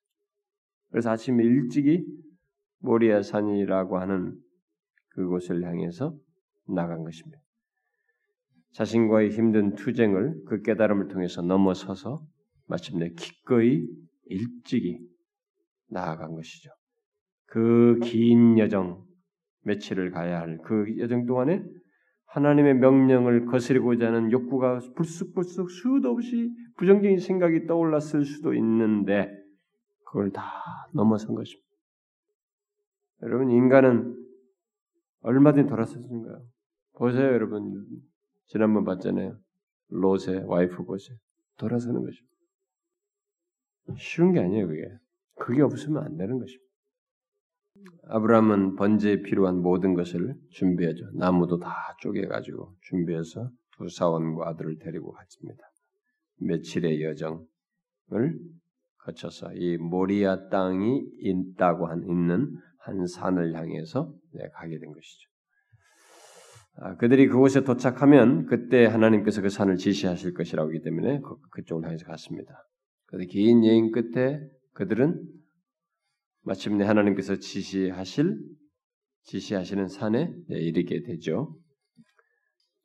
[0.92, 2.06] 그래서 아침에 일찍이
[2.80, 4.36] 모리아 산이라고 하는
[5.18, 6.16] 그곳을 향해서
[6.68, 7.40] 나간 것입니다.
[8.74, 12.24] 자신과의 힘든 투쟁을 그 깨달음을 통해서 넘어서서
[12.68, 13.88] 마침내 기꺼이
[14.26, 15.00] 일찍이
[15.90, 16.70] 나아간 것이죠.
[17.48, 19.04] 그 긴 여정,
[19.64, 21.64] 며칠을 가야 할 그 여정 동안에
[22.28, 29.32] 하나님의 명령을 거스르고자 하는 욕구가 불쑥불쑥 수도 없이 부정적인 생각이 떠올랐을 수도 있는데
[30.06, 30.44] 그걸 다
[30.94, 31.68] 넘어선 것입니다.
[33.24, 34.27] 여러분 인간은
[35.28, 35.68] 얼마든지
[36.24, 36.42] 거예요.
[36.94, 37.86] 보세요, 여러분.
[38.48, 39.38] 지난번 봤잖아요.
[39.90, 41.18] 롯의 와이프 보세요.
[41.58, 42.36] 돌아서는 것입니다.
[43.98, 44.90] 쉬운 게 아니에요, 그게.
[45.36, 46.66] 그게 없으면 안 되는 것입니다.
[48.04, 51.12] 아브라함은 번제에 필요한 모든 것을 준비하죠.
[51.14, 55.62] 나무도 다 쪼개가지고 준비해서 두 사원과 아들을 데리고 갔습니다.
[56.38, 58.40] 며칠의 여정을
[59.00, 64.17] 거쳐서 이 모리아 땅이 있다고 한 있는 한 산을 향해서 네,
[64.54, 65.30] 가게 된 것이죠.
[66.80, 72.06] 아, 그들이 그곳에 도착하면 그때 하나님께서 그 산을 지시하실 것이라고 하기 때문에 그, 그쪽을 향해서
[72.06, 72.54] 갔습니다.
[73.08, 74.40] 그래서 긴 여행 끝에
[74.74, 75.24] 그들은
[76.44, 78.38] 마침내 하나님께서 지시하실
[79.24, 81.58] 지시하시는 산에 이르게 되죠.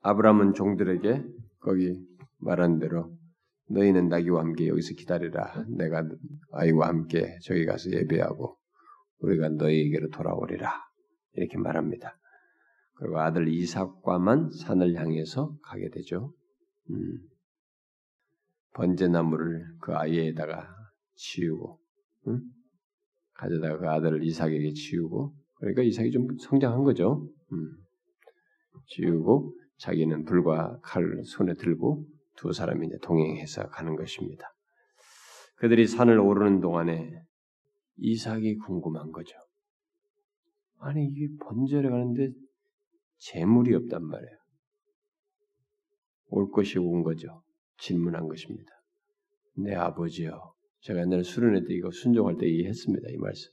[0.01, 1.23] 아브라함은 종들에게
[1.61, 1.95] 거기
[2.39, 3.17] 말한 대로
[3.69, 5.65] 너희는 나귀와 함께 여기서 기다리라.
[5.69, 6.03] 내가
[6.53, 8.57] 아이와 함께 저기 가서 예배하고
[9.19, 10.73] 우리가 너희에게로 돌아오리라.
[11.35, 12.17] 이렇게 말합니다.
[12.95, 16.33] 그리고 아들 이삭과만 산을 향해서 가게 되죠.
[16.91, 17.19] 음.
[18.75, 20.69] 번제나무를 그 아이에다가
[21.15, 21.79] 치우고
[22.29, 22.41] 응?
[23.35, 27.29] 가져다가 그 아들을 이삭에게 치우고 그러니까 이삭이 좀 성장한 거죠.
[27.53, 27.77] 음.
[28.89, 32.07] 치우고 자기는 불과 칼을 손에 들고
[32.37, 34.47] 두 사람이 이제 동행해서 가는 것입니다.
[35.57, 37.23] 그들이 산을 오르는 동안에
[37.97, 39.37] 이삭이 궁금한 거죠.
[40.83, 42.31] 아니 이게 번제를 가는데
[43.19, 44.37] 재물이 없단 말이에요.
[46.29, 47.43] 올 것이 온 거죠.
[47.79, 48.71] 질문한 것입니다.
[49.57, 50.55] 내 아버지요.
[50.81, 53.09] 제가 옛날에 수련회 때 이거 순종할 때 이해했습니다.
[53.11, 53.51] 이 말씀.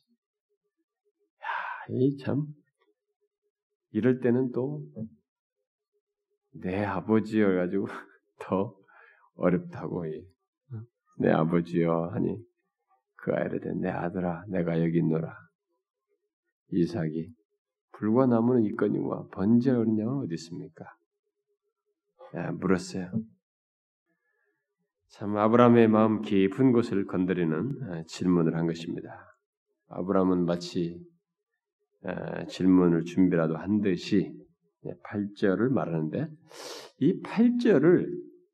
[1.41, 1.47] 야,
[1.89, 2.45] 이 참.
[3.91, 4.81] 이럴 때는 또
[6.51, 7.87] 내 아버지여 가지고
[8.39, 8.75] 더
[9.35, 10.05] 어렵다고
[11.19, 12.37] 내 아버지여 하니
[13.15, 15.35] 그 아이를 내 아들아 내가 여기 있노라
[16.71, 17.29] 이삭이
[17.93, 20.85] 불과 나무는 있거니와 번제 어린 양은 어디 있습니까?
[22.35, 23.11] 야, 물었어요.
[25.09, 29.09] 참 아브라함의 마음 깊은 곳을 건드리는 질문을 한 것입니다.
[29.87, 31.03] 아브라함은 마치
[32.47, 34.31] 질문을 준비라도 한 듯이
[35.03, 36.29] 8절을 말하는데
[36.99, 38.07] 이 8절을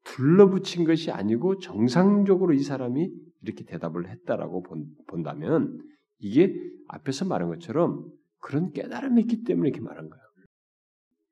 [0.05, 3.11] 둘러붙인 것이 아니고 정상적으로 이 사람이
[3.41, 4.63] 이렇게 대답을 했다라고
[5.07, 5.77] 본다면
[6.17, 6.53] 이게
[6.87, 10.23] 앞에서 말한 것처럼 그런 깨달음이 있기 때문에 이렇게 말한 거예요.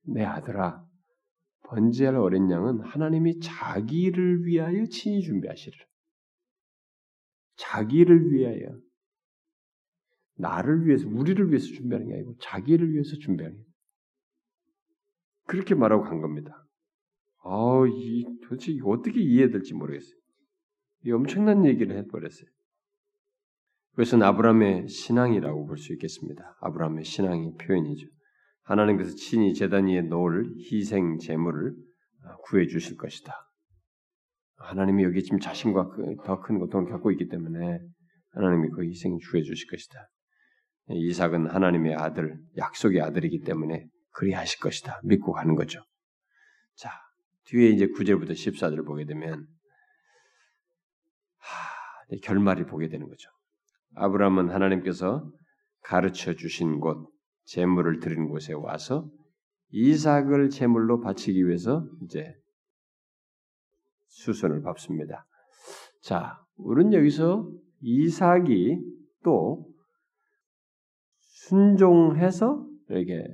[0.06, 0.86] 내 아들아,
[1.64, 5.86] 번제할 어린 양은 하나님이 자기를 위하여 친히 준비하시리라.
[7.56, 8.78] 자기를 위하여
[10.36, 13.64] 나를 위해서 우리를 위해서 준비하는 게 아니고 자기를 위해서 준비하는 게
[15.46, 16.66] 그렇게 말하고 간 겁니다.
[17.44, 20.18] 아, 이 도대체 어떻게 이해될지 모르겠어요.
[21.06, 22.48] 이 엄청난 얘기를 해버렸어요.
[23.94, 26.58] 그것은 아브라함의 신앙이라고 볼 수 있겠습니다.
[26.62, 28.08] 아브라함의 신앙의 표현이죠.
[28.64, 31.76] 하나님께서 친히 제단 위에 놓을 희생 제물을
[32.46, 33.34] 구해 주실 것이다.
[34.58, 37.80] 하나님이 여기 지금 자신과 그 더큰 고통을 겪고 있기 때문에
[38.32, 40.10] 하나님이 그 희생을 구해 주실 것이다.
[40.88, 45.02] 이삭은 하나님의 아들, 약속의 아들이기 때문에 그리하실 것이다.
[45.04, 45.82] 믿고 가는 거죠.
[46.76, 46.90] 자,
[47.46, 49.46] 뒤에 이제 9절부터 14절을 보게 되면
[51.38, 53.30] 하, 결말을 보게 되는 거죠.
[53.96, 55.30] 아브라함은 하나님께서
[55.82, 57.10] 가르쳐 주신 곳,
[57.46, 59.10] 제물을 드리는 곳에 와서
[59.72, 62.34] 이삭을 제물로 바치기 위해서 이제
[64.08, 65.26] 수선을 밟습니다.
[66.02, 67.50] 자, 우리는 여기서
[67.82, 68.80] 이삭이
[69.24, 69.68] 또
[71.20, 73.26] 순종해서 이렇게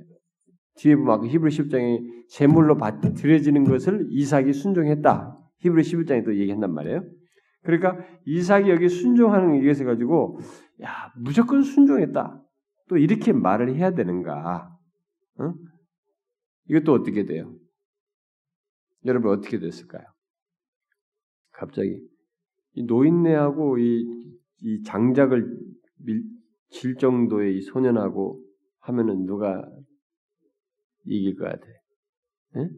[0.76, 2.78] 뒤에 보면 히브리 10장에 제물로
[3.16, 5.36] 드려지는 것을 이삭이 순종했다.
[5.58, 7.04] 히브리 11장에 또 얘기한단 말이에요.
[7.62, 10.38] 그러니까 이삭이 여기 순종하는 얘기에서 가지고
[10.82, 12.42] 야 무조건 순종했다.
[12.88, 14.76] 또 이렇게 말을 해야 되는가?
[15.38, 15.54] 어?
[16.66, 17.54] 이것도 어떻게 돼요?
[19.04, 20.04] 여러분 어떻게 됐을까요?
[21.52, 22.00] 갑자기
[22.72, 25.58] 이 노인네하고 이, 이 장작을
[25.98, 26.22] 밀,
[26.70, 28.42] 질 정도의 이 소년하고
[28.80, 29.62] 하면은 누가
[31.04, 31.66] 이길 것 같아?
[32.56, 32.68] 예?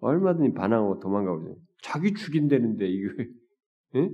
[0.00, 3.24] 얼마든지 반항하고 도망가고 자기 죽인다는데 이거
[3.96, 4.10] 예?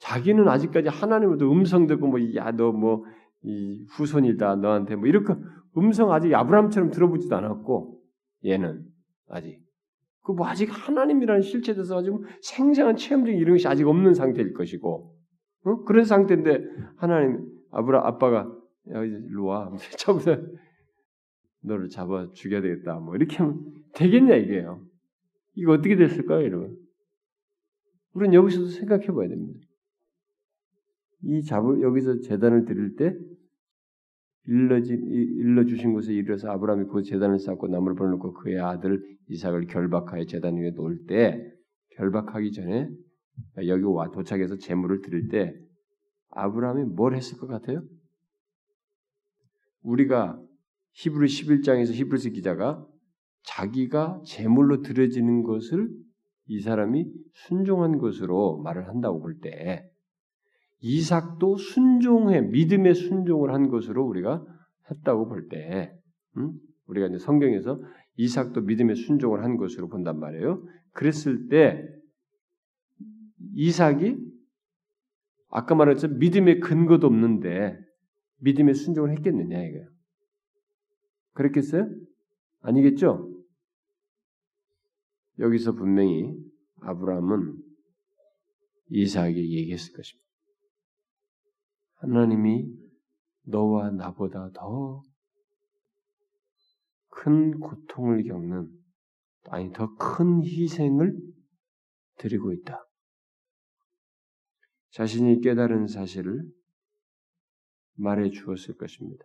[0.00, 3.04] 자기는 아직까지 하나님으로부터 음성 듣고 뭐 야 너 뭐
[3.46, 5.34] 이 후손이다 너한테 뭐 이렇게
[5.76, 8.00] 음성 아직 아브라함처럼 들어보지도 않았고
[8.46, 8.84] 얘는
[9.28, 9.60] 아직
[10.22, 15.14] 그 뭐 아직 하나님이라는 실체에 대해서 아주 생생한 체험적인 이런 것이 아직 없는 상태일 것이고
[15.66, 15.84] 어?
[15.84, 16.64] 그런 상태인데
[16.96, 18.50] 하나님 아브라 아빠가
[18.94, 20.36] 야 일로 와 처음부터
[21.62, 22.98] 너를 잡아 죽여야 되겠다.
[23.00, 23.60] 뭐 이렇게 하면
[23.94, 24.80] 되겠냐 이게요.
[25.54, 26.76] 이거 어떻게 됐을까요, 여러분?
[28.14, 29.60] 우리는 여기서도 생각해 봐야 됩니다.
[31.22, 33.16] 이 잡을 여기서 재단을 드릴 때
[34.46, 40.26] 일러지 일러 주신 곳에 이르러서 아브라함이 그 재단을 쌓고 나무를 벌놓고 그의 아들 이삭을 결박하여
[40.26, 41.50] 재단 위에 놓을 때
[41.96, 42.90] 결박하기 전에
[43.66, 45.54] 여기 와 도착해서 제물을 드릴 때
[46.30, 47.82] 아브라함이 뭘 했을 것 같아요?
[49.82, 50.40] 우리가
[50.92, 52.86] 히브리 11장에서 히브리서 기자가
[53.44, 55.90] 자기가 제물로 드려지는 것을
[56.46, 59.90] 이 사람이 순종한 것으로 말을 한다고 볼 때
[60.86, 64.44] 이삭도 순종해 믿음의 순종을 한 것으로 우리가
[64.90, 65.90] 했다고 볼 때,
[66.36, 66.52] 음?
[66.86, 67.80] 우리가 이제 성경에서
[68.16, 70.62] 이삭도 믿음의 순종을 한 것으로 본단 말이에요.
[70.92, 71.82] 그랬을 때
[73.54, 74.14] 이삭이
[75.48, 77.78] 아까 말했죠 믿음의 근거도 없는데
[78.40, 79.88] 믿음의 순종을 했겠느냐 이거예요.
[81.32, 81.88] 그랬겠어요?
[82.60, 83.33] 아니겠죠?
[85.38, 86.32] 여기서 분명히
[86.80, 87.56] 아브라함은
[88.88, 90.28] 이삭에게 얘기했을 것입니다.
[91.96, 92.66] 하나님이
[93.44, 95.02] 너와 나보다 더
[97.16, 98.68] 큰 고통을 겪는
[99.44, 101.16] 아니 더 큰 희생을
[102.18, 102.84] 드리고 있다.
[104.90, 106.44] 자신이 깨달은 사실을
[107.94, 109.24] 말해 주었을 것입니다.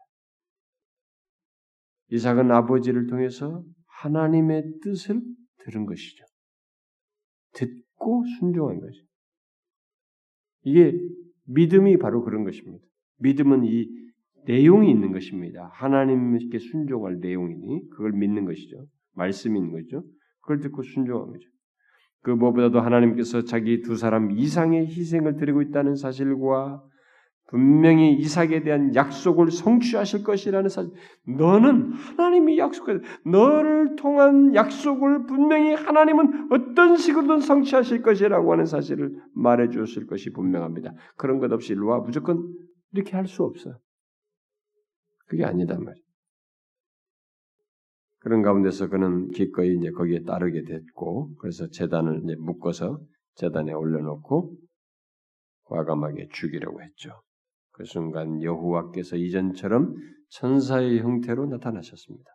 [2.11, 5.21] 이삭은 아버지를 통해서 하나님의 뜻을
[5.65, 6.25] 들은 것이죠.
[7.53, 9.05] 듣고 순종한 것이죠.
[10.63, 10.93] 이게
[11.45, 12.85] 믿음이 바로 그런 것입니다.
[13.19, 13.87] 믿음은 이
[14.45, 15.69] 내용이 있는 것입니다.
[15.73, 18.85] 하나님께 순종할 내용이니 그걸 믿는 것이죠.
[19.13, 20.03] 말씀이 있는 거죠.
[20.41, 21.49] 그걸 듣고 순종한 거죠.
[22.21, 26.83] 그 무엇보다도 하나님께서 자기 두 사람 이상의 희생을 드리고 있다는 사실과
[27.49, 30.91] 분명히 이삭에 대한 약속을 성취하실 것이라는 사실.
[31.25, 39.69] 너는 하나님이 약속해 너를 통한 약속을 분명히 하나님은 어떤 식으로든 성취하실 것이라고 하는 사실을 말해
[39.69, 40.93] 주었을 것이 분명합니다.
[41.17, 42.53] 그런 것 없이 일로 와 무조건
[42.91, 43.77] 이렇게 할 수 없어.
[45.27, 46.03] 그게 아니다 말이야.
[48.19, 52.99] 그런 가운데서 그는 기꺼이 이제 거기에 따르게 됐고, 그래서 재단을 이제 묶어서
[53.35, 54.55] 재단에 올려놓고
[55.65, 57.21] 과감하게 죽이려고 했죠.
[57.79, 59.95] 그 순간 여호와께서 이전처럼
[60.31, 62.29] 천사의 형태로 나타나셨습니다.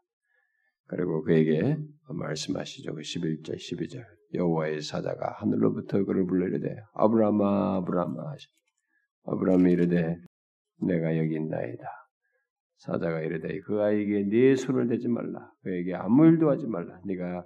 [0.87, 1.77] 그리고 그에게
[2.09, 2.95] 말씀하시죠.
[2.95, 4.03] 그 11절, 12절.
[4.33, 8.49] 여호와의 사자가 하늘로부터 그를 불러 이르되 아브라함아 아브라함아 하시
[9.27, 10.17] 아브라함이 이르되
[10.81, 11.85] 내가 여기 있나이다.
[12.79, 15.53] 사자가 이르되 그 아이에게 네 손을 대지 말라.
[15.63, 16.99] 그에게 아무 일도 하지 말라.
[17.05, 17.45] 네가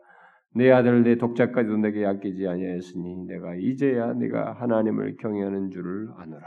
[0.54, 6.46] 내 아들 내 독자까지도 내게 아끼지 아니하였으니 내가 이제야 네가 하나님을 경외하는 줄을 아노라.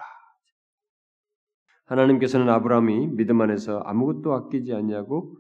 [1.91, 5.37] 하나님께서는 아브라함이 믿음 안에서 아무것도 아끼지 않냐고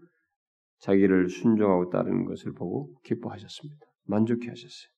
[0.79, 3.85] 자기를 순종하고 따르는 것을 보고 기뻐하셨습니다.
[4.03, 4.91] 만족해 하셨어요.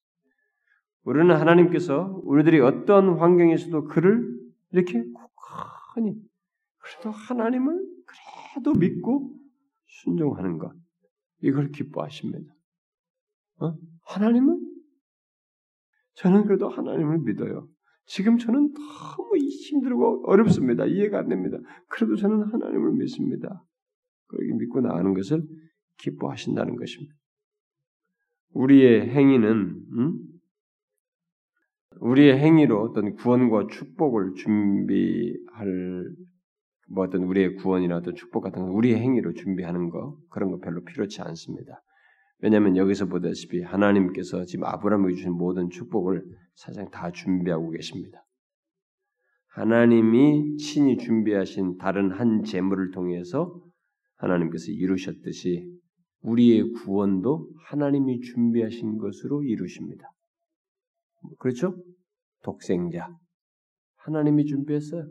[1.04, 4.26] 우리는 하나님께서 우리들이 어떤 환경에서도 그를
[4.72, 6.16] 이렇게 굳건히
[6.78, 7.86] 그래도 하나님을
[8.54, 9.38] 그래도 믿고
[9.86, 10.74] 순종하는 것
[11.42, 12.52] 이걸 기뻐하십니다.
[13.60, 13.76] 어?
[14.06, 14.60] 하나님은
[16.16, 17.68] 저는 그래도 하나님을 믿어요.
[18.06, 20.86] 지금 저는 너무 힘들고 어렵습니다.
[20.86, 21.58] 이해가 안 됩니다.
[21.88, 23.64] 그래도 저는 하나님을 믿습니다.
[24.28, 25.44] 그렇게 믿고 나가는 것을
[25.98, 27.16] 기뻐하신다는 것입니다.
[28.54, 30.20] 우리의 행위는 음?
[32.00, 36.12] 우리의 행위로 어떤 구원과 축복을 준비할
[36.90, 40.84] 뭐 어떤 우리의 구원이나 어떤 축복 같은 거 우리의 행위로 준비하는 거 그런 거 별로
[40.84, 41.82] 필요치 않습니다.
[42.40, 46.24] 왜냐하면 여기서 보다시피 하나님께서 지금 아브라함에게 주신 모든 축복을
[46.56, 48.24] 사실상 다 준비하고 계십니다.
[49.48, 53.62] 하나님이 친히 준비하신 다른 한 재물을 통해서
[54.18, 55.70] 하나님께서 이루셨듯이
[56.22, 60.10] 우리의 구원도 하나님이 준비하신 것으로 이루십니다.
[61.40, 61.76] 그렇죠?
[62.42, 63.10] 독생자.
[63.98, 65.08] 하나님이 준비했어요.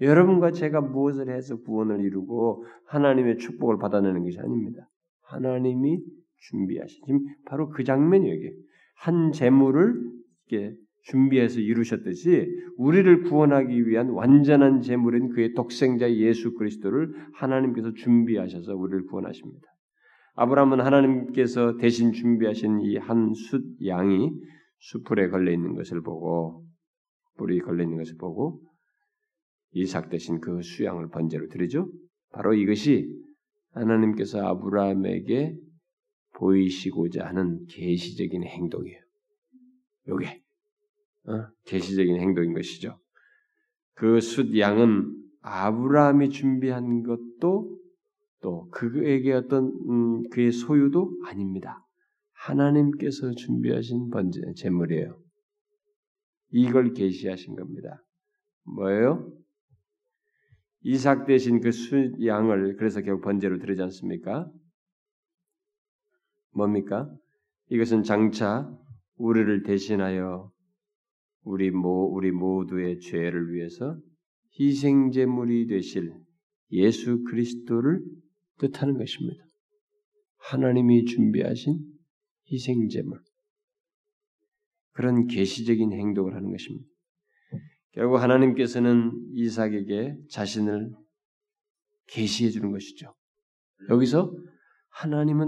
[0.00, 4.88] 여러분과 제가 무엇을 해서 구원을 이루고 하나님의 축복을 받아내는 것이 아닙니다.
[5.28, 6.00] 하나님이
[6.48, 8.50] 준비하신 지금 바로 그 장면이 여기
[8.96, 9.94] 한 재물을
[10.46, 19.06] 이렇게 준비해서 이루셨듯이 우리를 구원하기 위한 완전한 재물인 그의 독생자 예수 그리스도를 하나님께서 준비하셔서 우리를
[19.06, 19.66] 구원하십니다.
[20.34, 24.30] 아브라함은 하나님께서 대신 준비하신 이 한 숫 양이
[24.78, 26.64] 수풀에 걸려 있는 것을 보고
[27.36, 28.60] 뿔이 걸려 있는 것을 보고
[29.72, 31.88] 이삭 대신 그 수양을 번제로 드리죠.
[32.30, 33.08] 바로 이것이
[33.78, 35.56] 하나님께서 아브라함에게
[36.34, 39.00] 보이시고자 하는 계시적인 행동이에요.
[40.08, 40.42] 요게
[41.26, 41.46] 어?
[41.64, 42.98] 계시적인 행동인 것이죠.
[43.94, 47.78] 그 숫 양은 아브라함이 준비한 것도
[48.40, 51.84] 또 그에게 어떤 음, 그의 소유도 아닙니다.
[52.32, 55.18] 하나님께서 준비하신 번제 제물이에요.
[56.50, 58.04] 이걸 계시하신 겁니다.
[58.64, 59.30] 뭐예요?
[60.88, 64.50] 이삭 대신 그 수, 양을 그래서 결국 번제로 드리지 않습니까?
[66.54, 67.14] 뭡니까?
[67.68, 68.74] 이것은 장차
[69.16, 70.50] 우리를 대신하여
[71.42, 74.00] 우리 모 우리 모두의 죄를 위해서
[74.58, 76.10] 희생 제물이 되실
[76.72, 78.02] 예수 그리스도를
[78.56, 79.44] 뜻하는 것입니다.
[80.38, 81.84] 하나님이 준비하신
[82.50, 83.20] 희생 제물.
[84.92, 86.88] 그런 계시적인 행동을 하는 것입니다.
[87.92, 90.92] 결국 하나님께서는 이삭에게 자신을
[92.08, 93.14] 계시해 주는 것이죠.
[93.90, 94.32] 여기서
[94.90, 95.46] 하나님은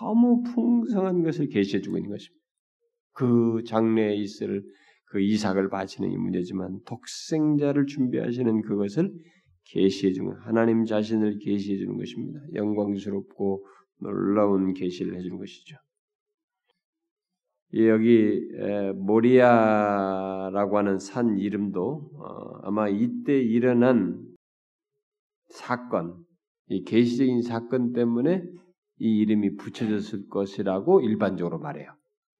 [0.00, 2.40] 너무 풍성한 것을 계시해 주고 있는 것입니다.
[3.12, 4.62] 그 장래에 있을
[5.06, 9.12] 그 이삭을 바치는 이 문제지만 독생자를 준비하시는 그것을
[9.64, 12.40] 계시해 주는 하나님 자신을 계시해 주는 것입니다.
[12.54, 13.66] 영광스럽고
[13.98, 15.76] 놀라운 계시를 해 주는 것이죠.
[17.74, 18.48] 여기
[18.96, 24.20] 모리아라고 하는 산 이름도 어, 아마 이때 일어난
[25.48, 26.16] 사건,
[26.68, 28.42] 이 계시적인 사건 때문에
[28.98, 31.92] 이 이름이 붙여졌을 것이라고 일반적으로 말해요.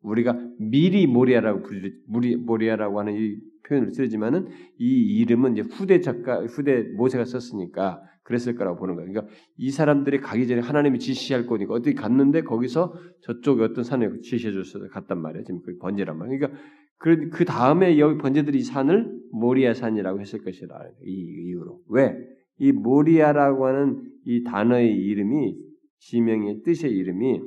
[0.02, 1.90] 우리가 미리 모리아라고 부르,
[2.38, 8.00] 모리아라고 하는 이 표현을 쓰지만은 이 이름은 이제 후대 작가, 후대 모세가 썼으니까
[8.30, 9.10] 그랬을 거라고 보는 거예요.
[9.10, 14.52] 그러니까 이 사람들이 가기 전에 하나님이 지시할 거니까 어디 갔는데 거기서 저쪽에 어떤 산에 지시해
[14.52, 15.44] 줬어 갔단 말이에요.
[15.44, 16.38] 지금 그 번제란 말이에요.
[16.38, 16.60] 그러니까
[16.98, 22.16] 그, 그 다음에 여기 번제들이 산을 모리아 산이라고 했을 것이라 이 이유로 왜?
[22.58, 25.56] 이 모리아라고 하는 이 단어의 이름이
[25.98, 27.40] 지명의 뜻의 이름이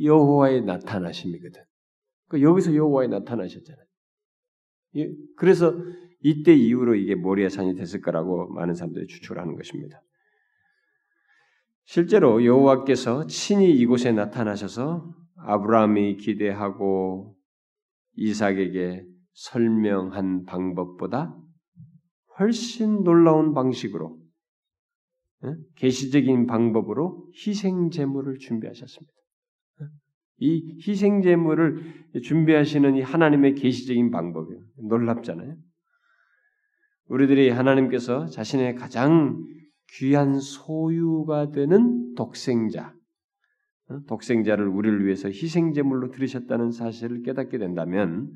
[0.00, 1.62] 여호와의 나타나심이거든.
[2.28, 3.84] 그 여기서 여호와의 나타나셨잖아요.
[5.36, 5.74] 그래서
[6.20, 10.02] 이때 이후로 이게 모리아 산이 됐을 거라고 많은 사람들이 추측을 하는 것입니다.
[11.84, 17.34] 실제로 여호와께서 친히 이곳에 나타나셔서 아브라함이 기대하고
[18.16, 21.34] 이삭에게 설명한 방법보다
[22.38, 24.18] 훨씬 놀라운 방식으로
[25.76, 29.12] 계시적인 방법으로 희생 제물을 준비하셨습니다.
[30.40, 34.62] 이 희생 제물을 준비하시는 이 하나님의 계시적인 방법이에요.
[34.88, 35.56] 놀랍잖아요.
[37.08, 39.44] 우리들이 하나님께서 자신의 가장
[39.96, 42.94] 귀한 소유가 되는 독생자,
[43.88, 44.00] 어?
[44.06, 48.30] 독생자를 우리를 위해서 희생 제물로 들으셨다는 사실을 깨닫게 된다면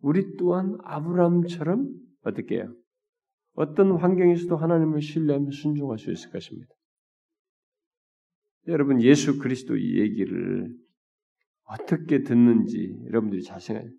[0.00, 1.88] 우리 또한 아브라함처럼
[2.22, 2.74] 어떻게 해요?
[3.54, 6.72] 어떤 환경에서도 하나님을 신뢰하며 순종할 수 있을 것입니다.
[8.66, 10.68] 여러분 예수 그리스도 이 얘기를
[11.64, 13.90] 어떻게 듣는지 여러분들이 자신을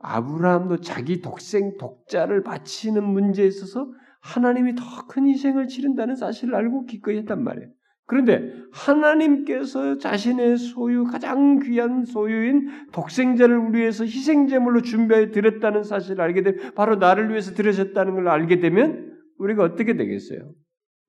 [0.00, 3.90] 아브라함도 자기 독생 독자를 바치는 문제에 있어서
[4.22, 7.68] 하나님이 더 큰 희생을 치른다는 사실을 알고 기꺼이 했단 말이에요.
[8.06, 16.74] 그런데 하나님께서 자신의 소유 가장 귀한 소유인 독생자를 위해서 희생제물로 준비해 드렸다는 사실을 알게 되면
[16.74, 20.52] 바로 나를 위해서 드려졌다는 걸 알게 되면 우리가 어떻게 되겠어요?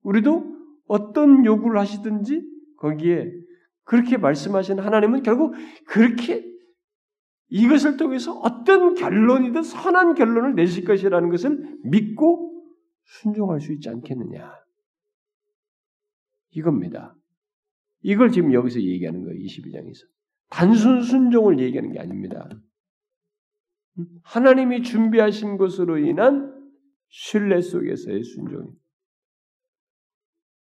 [0.02, 0.44] 우리도
[0.86, 2.42] 어떤 요구를 하시든지
[2.78, 3.32] 거기에
[3.84, 5.54] 그렇게 말씀하신 하나님은 결국
[5.86, 6.44] 그렇게
[7.54, 12.50] 이것을 통해서 어떤 결론이든 선한 결론을 내실 것이라는 것을 믿고
[13.04, 14.54] 순종할 수 있지 않겠느냐.
[16.52, 17.14] 이겁니다.
[18.00, 19.38] 이걸 지금 여기서 얘기하는 거예요.
[19.38, 20.06] 22장에서.
[20.48, 22.48] 단순 순종을 얘기하는 게 아닙니다.
[24.22, 26.58] 하나님이 준비하신 것으로 인한
[27.08, 28.70] 신뢰 속에서의 순종이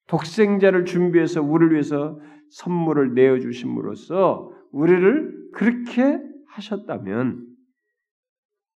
[0.07, 2.21] 독생자를 준비해서 우리를 위해서
[2.51, 7.57] 선물을 내어 주심으로써 우리를 그렇게 하셨다면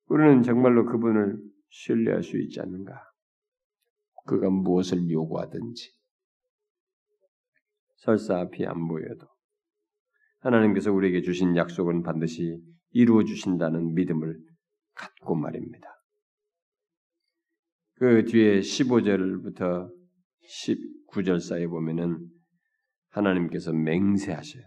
[0.07, 1.37] 우리는 정말로 그분을
[1.69, 3.03] 신뢰할 수 있지 않는가?
[4.25, 5.91] 그가 무엇을 요구하든지
[7.97, 9.27] 설사 앞이 안 보여도
[10.39, 12.59] 하나님께서 우리에게 주신 약속은 반드시
[12.91, 14.37] 이루어 주신다는 믿음을
[14.93, 15.87] 갖고 말입니다.
[17.95, 19.91] 그 뒤에 15절부터
[21.11, 22.29] 19절 사이에 보면은
[23.09, 24.63] 하나님께서 맹세하셔요.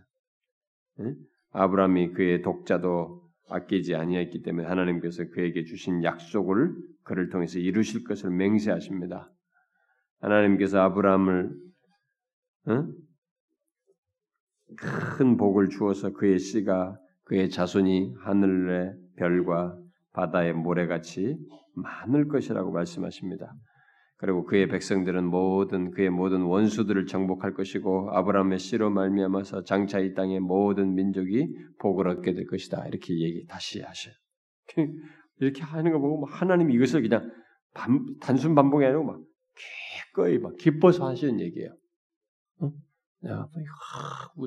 [1.52, 6.74] 아브라함이 그의 독자도 아끼지 아니했기 때문에 하나님께서 그에게 주신 약속을
[7.04, 9.30] 그를 통해서 이루실 것을 맹세하십니다.
[10.20, 11.50] 하나님께서 아브라함을
[12.68, 12.86] 어?
[14.76, 19.78] 큰 복을 주어서 그의 씨가 그의 자손이 하늘의 별과
[20.12, 21.36] 바다의 모래같이
[21.74, 23.52] 많을 것이라고 말씀하십니다.
[24.22, 30.38] 그리고 그의 백성들은 모든 그의 모든 원수들을 정복할 것이고 아브라함의 씨로 말미암아서 장차 이 땅의
[30.38, 32.86] 모든 민족이 복을 얻게 될 것이다.
[32.86, 34.14] 이렇게 얘기 다시 하셔요.
[35.40, 37.32] 이렇게 하는 거 보고 하나님이 이것을 그냥
[37.74, 39.20] 반, 단순 반복이 아니고 막
[40.06, 41.74] 기꺼이 막 기뻐서 하시는 얘기예요.
[42.60, 42.70] 어?
[43.22, 43.48] 내가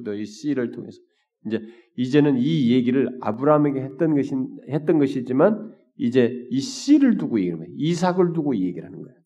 [0.06, 1.00] 너희 씨를 통해서
[1.48, 1.60] 이제
[1.98, 4.32] 이제는 이 얘기를 아브라함에게 했던 것이
[4.70, 7.76] 했던 것이지만 이제 이 씨를 두고 얘기하는 거예요.
[7.78, 9.25] 이삭을 두고 이 얘기를 하는 거예요.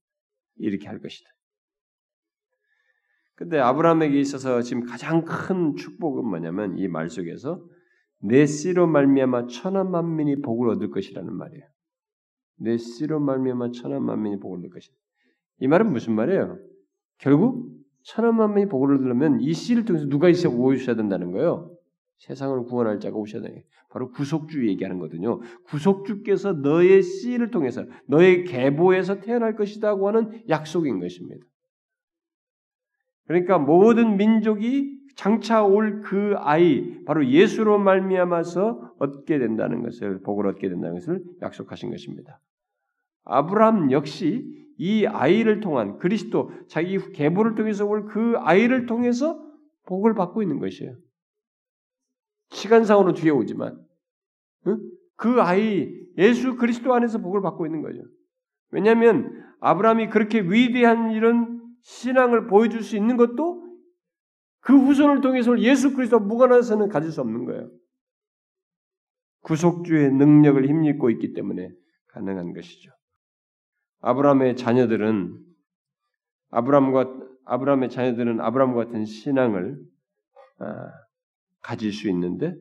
[0.59, 1.29] 이렇게 할 것이다.
[3.35, 7.65] 근데 아브라함에게 있어서 지금 가장 큰 축복은 뭐냐면 이 말 속에서
[8.21, 11.65] 내 씨로 말미암아 천한 만민이 복을 얻을 것이라는 말이에요.
[12.57, 14.93] 내 씨로 말미암아 천한 만민이 복을 얻을 것이다.
[15.61, 16.59] 이 말은 무슨 말이에요?
[17.17, 17.69] 결국
[18.03, 21.73] 천한 만민이 복을 얻으려면 이 씨를 통해서 누가 있어 오셔야 된다는 거예요.
[22.19, 23.65] 세상을 구원할 자가 오셔야 돼.
[23.89, 25.39] 바로 구속주 얘기하는 거거든요.
[25.65, 31.45] 구속주께서 너의 씨를 통해서 너의 계보에서 태어날 것이다고 하는 약속인 것입니다.
[33.25, 40.69] 그러니까 모든 민족이 장차 올 그 아이 바로 예수로 말미암아서 얻게 된다는 것을 복을 얻게
[40.69, 42.39] 된다는 것을 약속하신 것입니다.
[43.25, 44.45] 아브라함 역시
[44.77, 49.39] 이 아이를 통한 그리스도 자기 계보를 통해서 올 그 아이를 통해서
[49.87, 50.95] 복을 받고 있는 것이에요.
[52.49, 53.79] 시간상으로 뒤에 오지만
[54.67, 54.79] 응?
[55.15, 58.01] 그 아이 예수 그리스도 안에서 복을 받고 있는 거죠.
[58.71, 63.63] 왜냐하면 아브라함이 그렇게 위대한 이런 신앙을 보여줄 수 있는 것도
[64.61, 67.69] 그 후손을 통해서 예수 그리스도 무관해서는 가질 수 없는 거예요.
[69.41, 71.71] 구속주의 능력을 힘입고 있기 때문에
[72.07, 72.91] 가능한 것이죠.
[74.01, 75.37] 아브라함의 자녀들은
[76.51, 79.79] 아브라함과 아브라함의 자녀들은 아브라함 같은 신앙을
[80.59, 80.91] 아,
[81.61, 82.55] 가질 수 있는데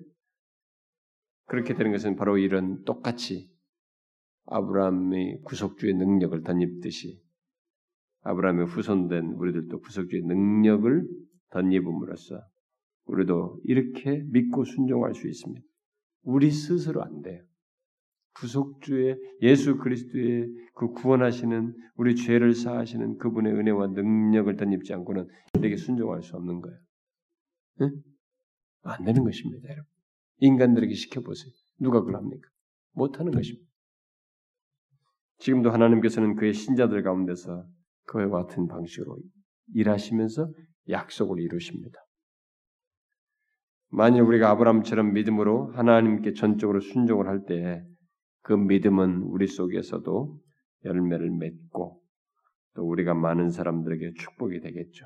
[1.47, 3.51] 그렇게 되는 것은 바로 이런 똑같이
[4.47, 7.23] 아브라함의 구속주의 능력을 덧입듯이
[8.23, 11.09] 아브라함의 후손된 우리들도 구속주의 능력을
[11.51, 12.43] 덧입음으로써
[13.07, 15.67] 우리도 이렇게 믿고 순종할 수 있습니다.
[16.23, 17.43] 우리 스스로 안 돼요.
[18.35, 26.23] 구속주의 예수 그리스도의 그 구원하시는 우리 죄를 사하시는 그분의 은혜와 능력을 덧입지 않고는 이렇게 순종할
[26.23, 26.79] 수 없는 거예요.
[27.81, 28.03] 응?
[28.91, 29.85] 안 되는 것입니다, 여러분.
[30.39, 31.53] 인간들에게 시켜보세요.
[31.81, 32.49] 누가 그걸 합니까?
[32.93, 33.69] 못하는 것입니다.
[35.39, 37.65] 지금도 하나님께서는 그의 신자들 가운데서
[38.07, 39.19] 그와 같은 방식으로
[39.75, 40.53] 일하시면서
[40.89, 41.99] 약속을 이루십니다.
[43.91, 47.85] 만일 우리가 아브라함처럼 믿음으로 하나님께 전적으로 순종을 할 때
[48.43, 50.41] 그 믿음은 우리 속에서도
[50.87, 52.03] 열매를 맺고
[52.75, 55.05] 또 우리가 많은 사람들에게 축복이 되겠죠.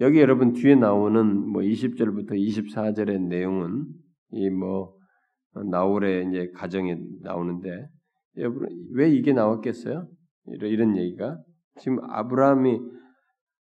[0.00, 3.86] 여기 여러분 뒤에 나오는 뭐 20절부터 24절의 내용은
[4.32, 4.94] 이 뭐
[5.54, 7.88] 나홀의 이제 가정에 나오는데
[8.38, 10.08] 여러분 왜 이게 나왔겠어요?
[10.46, 11.38] 이런, 이런 얘기가
[11.80, 12.80] 지금 아브라함이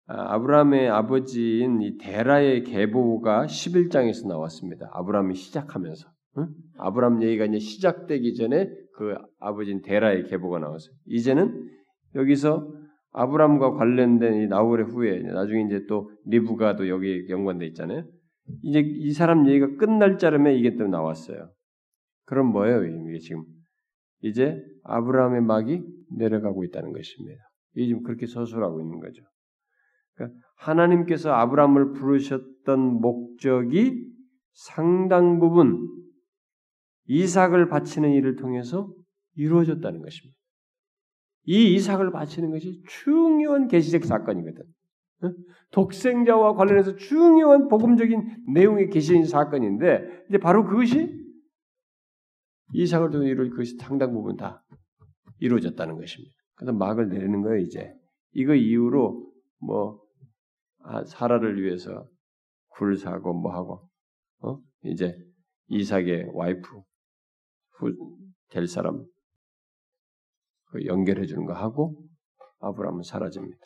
[0.07, 4.89] 아, 아브라함의 아버지인 이 데라의 계보가 11장에서 나왔습니다.
[4.93, 6.09] 아브라함이 시작하면서
[6.39, 6.49] 응?
[6.79, 10.95] 아브라함 얘기가 이제 시작되기 전에 그 아버지인 데라의 계보가 나왔어요.
[11.07, 11.69] 이제는
[12.15, 12.71] 여기서
[13.19, 18.05] 아브람과 관련된 이 나홀의 후에 나중에 이제 또 리브가도 여기 연관돼 있잖아요.
[18.63, 21.51] 이제 이 사람 얘기가 끝날 자름에 이게 또 나왔어요.
[22.27, 22.85] 그럼 뭐예요?
[22.85, 23.43] 이게 지금
[24.23, 25.83] 이제 아브라함의 막이
[26.17, 27.43] 내려가고 있다는 것입니다.
[27.75, 29.23] 이게 지금 그렇게 서술하고 있는 거죠.
[30.15, 34.07] 그러니까 하나님께서 아브라함을 부르셨던 목적이
[34.53, 35.87] 상당 부분
[37.07, 38.93] 이삭을 바치는 일을 통해서
[39.35, 40.38] 이루어졌다는 것입니다.
[41.51, 44.65] 이 이삭을 바치는 것이 중요한 계시적 사건이거든.
[45.73, 51.27] 독생자와 관련해서 중요한 복음적인 내용의 계시인 사건인데 이제 바로 그것이
[52.75, 54.63] 이삭을 통해 이룰 것이 상당 부분 다
[55.39, 56.35] 이루어졌다는 것입니다.
[56.55, 57.95] 그래서 막을 내리는 거예요 이제.
[58.33, 60.03] 이거 이후로 뭐
[60.81, 62.07] 아, 사라를 위해서
[62.69, 63.89] 굴 사고 뭐 하고
[64.41, 65.17] 어 이제
[65.69, 66.69] 이삭의 와이프
[68.51, 69.18] 될 사람 그
[70.85, 72.05] 연결해 주는 거 하고
[72.61, 73.59] 아브라함은 사라집니다.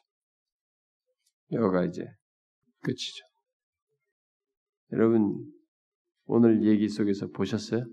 [1.52, 2.04] 여기가 이제
[2.80, 3.24] 끝이죠.
[4.92, 5.52] 여러분
[6.26, 7.84] 오늘 얘기 속에서 보셨어요?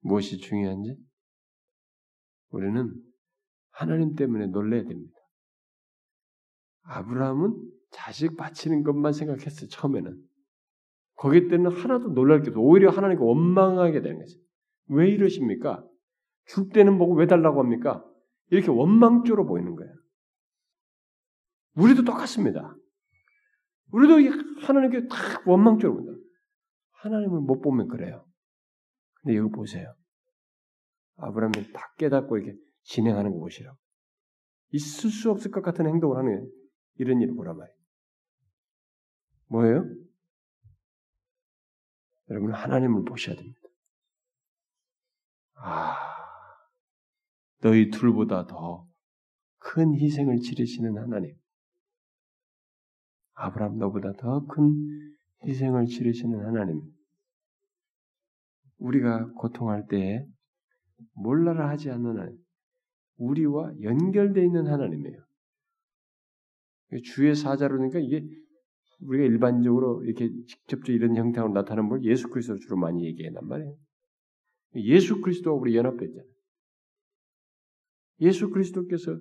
[0.00, 0.96] 무엇이 중요한지?
[2.50, 2.92] 우리는
[3.70, 5.16] 하나님 때문에 놀래야 됩니다.
[6.82, 7.54] 아브라함은
[7.90, 10.20] 자식 바치는 것만 생각했어요, 처음에는.
[11.14, 12.60] 거기 때는 하나도 놀랄 게 없어.
[12.60, 14.38] 오히려 하나님께 원망하게 되는 거죠.
[14.86, 15.87] 왜 이러십니까?
[16.48, 18.04] 줄 때는 보고 왜 달라고 합니까?
[18.50, 19.94] 이렇게 원망조로 보이는 거예요.
[21.74, 22.74] 우리도 똑같습니다.
[23.92, 24.14] 우리도
[24.62, 26.12] 하나님께 딱 원망조로 본다.
[27.02, 28.26] 하나님을 못 보면 그래요.
[29.20, 29.94] 근데 여기 보세요.
[31.16, 33.76] 아브라함이 다 깨닫고 이렇게 진행하는 거 보시라고.
[34.70, 36.50] 있을 수 없을 것 같은 행동을 하는
[36.96, 37.78] 이런 일을 보란 말이에요.
[39.48, 39.84] 뭐예요?
[42.30, 43.58] 여러분 하나님을 보셔야 됩니다.
[45.54, 46.07] 아,
[47.60, 48.88] 너희 둘보다 더
[49.60, 51.34] 큰 희생을 치르시는 하나님.
[53.34, 54.72] 아브라함 너보다 더 큰
[55.44, 56.80] 희생을 치르시는 하나님.
[58.78, 60.24] 우리가 고통할 때에
[61.14, 62.38] 몰라라 하지 않는 하나님.
[63.16, 65.18] 우리와 연결되어 있는 하나님이에요.
[67.04, 68.24] 주의 사자로니까 이게
[69.00, 73.76] 우리가 일반적으로 이렇게 직접적 이런 형태로 나타나는 걸 예수 그리스도 주로 많이 얘기한단 말이에요.
[74.76, 76.37] 예수 그리스도와 우리 연합했잖아요.
[78.20, 79.18] 예수 그리스도께서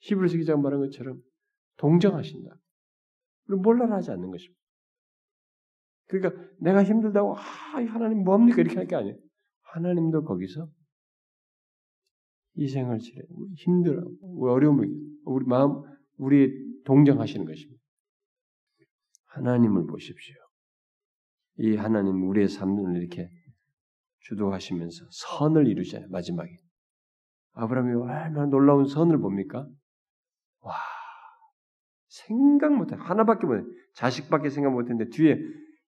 [0.00, 1.20] 히브리서 기자가 말한 것처럼
[1.78, 2.56] 동정하신다.
[3.46, 4.60] 그리고 몰라라 하지 않는 것입니다.
[6.08, 9.16] 그러니까 내가 힘들다고 아 하나님 뭡니까 이렇게 할 게 아니에요.
[9.62, 10.68] 하나님도 거기서
[12.58, 13.22] 희생을 치래
[13.56, 14.02] 힘들어
[14.40, 14.88] 어려움을
[15.24, 15.82] 우리 마음
[16.16, 17.82] 우리 동정하시는 것입니다.
[19.26, 20.34] 하나님을 보십시오.
[21.58, 23.28] 이 하나님 우리의 삶을 이렇게
[24.20, 26.08] 주도하시면서 선을 이루잖아요.
[26.10, 26.56] 마지막에
[27.56, 29.66] 아브라함이 얼마나 놀라운 선을 봅니까?
[30.60, 30.74] 와
[32.08, 33.64] 생각 못해 하나밖에 못해
[33.94, 35.38] 자식밖에 생각 못했는데 뒤에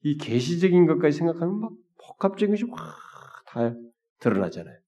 [0.02, 1.72] 이 계시적인 것까지 생각하면 막
[2.06, 3.76] 복합적인 것이 확다
[4.20, 4.78] 드러나잖아요.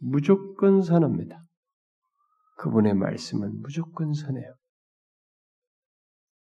[0.00, 1.44] 무조건 선합니다.
[2.58, 4.54] 그분의 말씀은 무조건 선해요.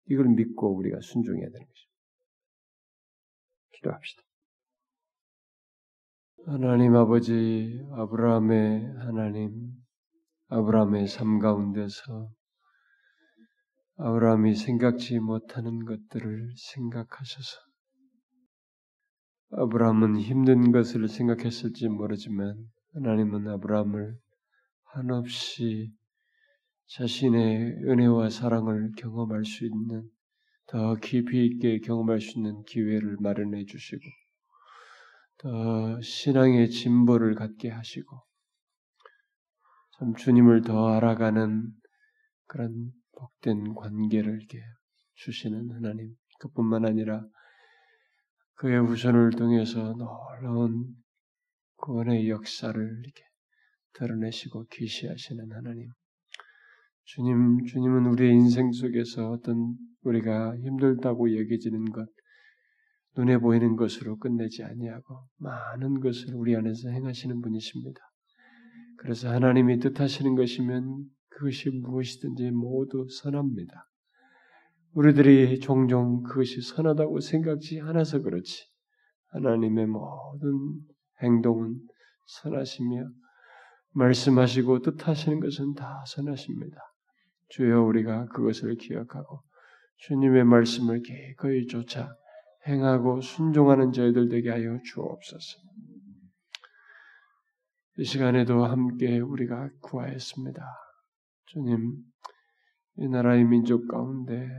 [0.08, 1.96] 이걸 믿고 우리가 순종해야 되는 것입니다.
[3.72, 4.24] 기도합시다.
[6.48, 9.72] 하나님 아버지, 아브라함의 하나님,
[10.50, 12.30] 아브라함의 삶 가운데서
[13.98, 17.58] 아브라함이 생각지 못하는 것들을 생각하셔서.
[19.54, 22.56] 아브라함은 힘든 것을 생각했을지 모르지만
[22.94, 24.16] 하나님은 아브라함을
[24.94, 25.92] 한없이
[26.90, 30.08] 자신의 은혜와 사랑을 경험할 수 있는
[30.68, 34.04] 더 깊이 있게 경험할 수 있는 기회를 마련해 주시고
[35.46, 38.20] 더 신앙의 진보를 갖게 하시고
[40.00, 41.72] 참 주님을 더 알아가는
[42.48, 44.60] 그런 복된 관계를 이렇게
[45.14, 47.24] 주시는 하나님 그뿐만 아니라
[48.56, 50.96] 그의 후손을 통해서 놀라운
[51.76, 53.22] 구원의 역사를 이렇게
[53.94, 55.92] 드러내시고 계시하시는 하나님.
[57.04, 62.10] 주님, 주님은 우리의 인생 속에서 어떤 우리가 힘들다고 여겨지는 것,
[63.18, 68.00] 눈에 보이는 것으로 끝내지 아니하고 많은 것을 우리 안에서 행하시는 분이십니다.
[68.98, 73.88] 그래서 하나님이 뜻하시는 것이면 그것이 무엇이든지 모두 선합니다.
[74.94, 78.64] 우리들이 종종 그것이 선하다고 생각지 않아서 그렇지.
[79.32, 80.80] 하나님의 모든
[81.22, 81.76] 행동은
[82.26, 83.10] 선하시며
[83.92, 86.78] 말씀하시고 뜻하시는 것은 다 선하십니다.
[87.50, 89.42] 주여 우리가 그것을 기억하고
[89.98, 92.16] 주님의 말씀을 기꺼이 쫓아
[92.68, 95.60] 행하고 순종하는 저희들 되게 하여 주옵소서.
[97.98, 100.62] 이 시간에도 함께 우리가 구하였습니다.
[101.46, 101.96] 주님,
[102.98, 104.50] 이 나라의 민족 가운데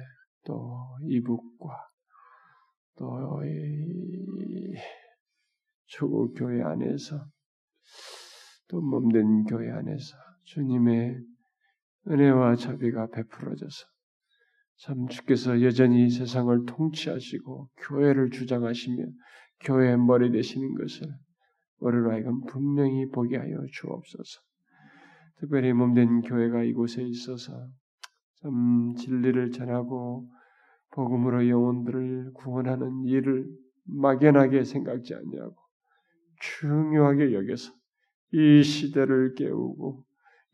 [0.45, 1.89] 또 이북과
[2.97, 4.75] 또 이
[5.87, 7.27] 초국 교회 안에서
[8.69, 11.21] 또 몸된 교회 안에서 주님의
[12.09, 13.87] 은혜와 자비가 베풀어져서
[14.79, 19.05] 참 주께서 여전히 세상을 통치하시고 교회를 주장하시며
[19.61, 21.09] 교회의 머리 되시는 것을
[21.79, 24.41] 우리로 하여금 분명히 보게 하여 주옵소서.
[25.39, 27.53] 특별히 몸된 교회가 이곳에 있어서
[28.43, 30.29] 참 진리를 전하고
[30.93, 33.47] 복음으로 영혼들을 구원하는 일을
[33.85, 35.57] 막연하게 생각지 않냐고
[36.41, 37.73] 중요하게 여겨서
[38.33, 40.05] 이 시대를 깨우고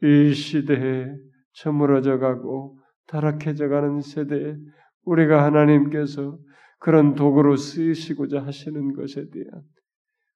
[0.02, 1.14] 이 시대에
[1.54, 4.56] 저물어져 가고 타락해져 가는 세대에
[5.04, 6.38] 우리가 하나님께서
[6.78, 9.62] 그런 도구로 쓰시고자 하시는 것에 대한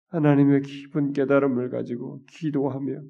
[0.08, 3.00] 하나님의 깊은 깨달음을 가지고 기도하며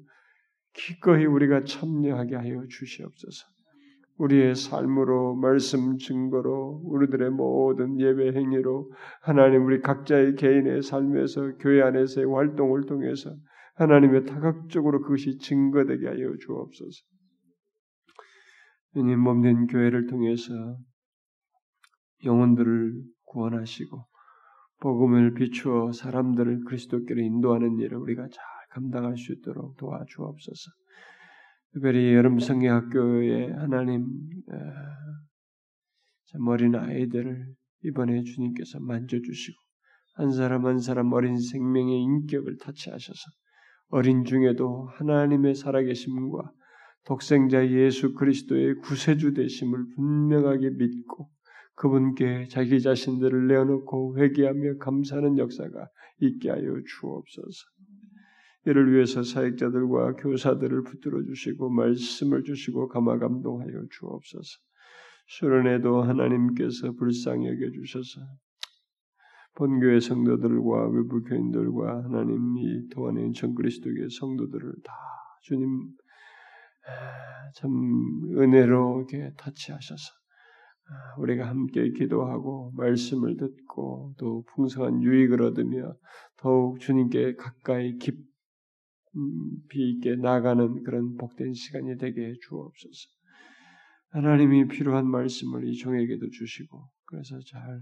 [0.73, 3.45] 기꺼이 우리가 참여하게 하여 주시옵소서.
[4.17, 12.25] 우리의 삶으로 말씀 증거로 우리들의 모든 예배 행위로 하나님 우리 각자의 개인의 삶에서 교회 안에서의
[12.25, 13.35] 활동을 통해서
[13.75, 17.03] 하나님의 다각적으로 그것이 증거되게 하여 주옵소서.
[18.93, 20.77] 주님 몸된 교회를 통해서
[22.23, 24.05] 영혼들을 구원하시고
[24.79, 30.71] 복음을 비추어 사람들을 그리스도께로 인도하는 일을 우리가 잘 감당할 수 있도록 도와주옵소서.
[31.73, 34.05] 특별히 여름 성경학교에 하나님
[36.47, 37.53] 어린 아이들을
[37.83, 39.57] 이번에 주님께서 만져주시고
[40.15, 43.21] 한 사람 한 사람 어린 생명의 인격을 타치하셔서
[43.89, 46.51] 어린 중에도 하나님의 살아계심과
[47.07, 51.29] 독생자 예수 그리스도의 구세주 되심을 분명하게 믿고
[51.75, 55.87] 그분께 자기 자신들을 내어놓고 회개하며 감사하는 역사가
[56.19, 57.65] 있게 하여 주옵소서.
[58.65, 64.49] 이를 위해서 사역자들과 교사들을 붙들어 주시고 말씀을 주시고 감화 감동하여 주옵소서.
[65.27, 68.19] 수련회도 하나님께서 불쌍히 여겨 주셔서
[69.55, 74.93] 본교회 성도들과 외부 교인들과 하나님이 도안에 전 그리스도의 성도들을 다
[75.43, 75.87] 주님
[77.55, 77.71] 참
[78.37, 80.11] 은혜로 이렇게 터치하셔서
[81.19, 85.95] 우리가 함께 기도하고 말씀을 듣고 또 풍성한 유익을 얻으며
[86.37, 88.17] 더욱 주님께 가까이 깊이
[89.73, 93.09] 있게 나가는 그런 복된 시간이 되게 해 주옵소서.
[94.09, 97.81] 하나님이 필요한 말씀을 이 종에게도 주시고 그래서 잘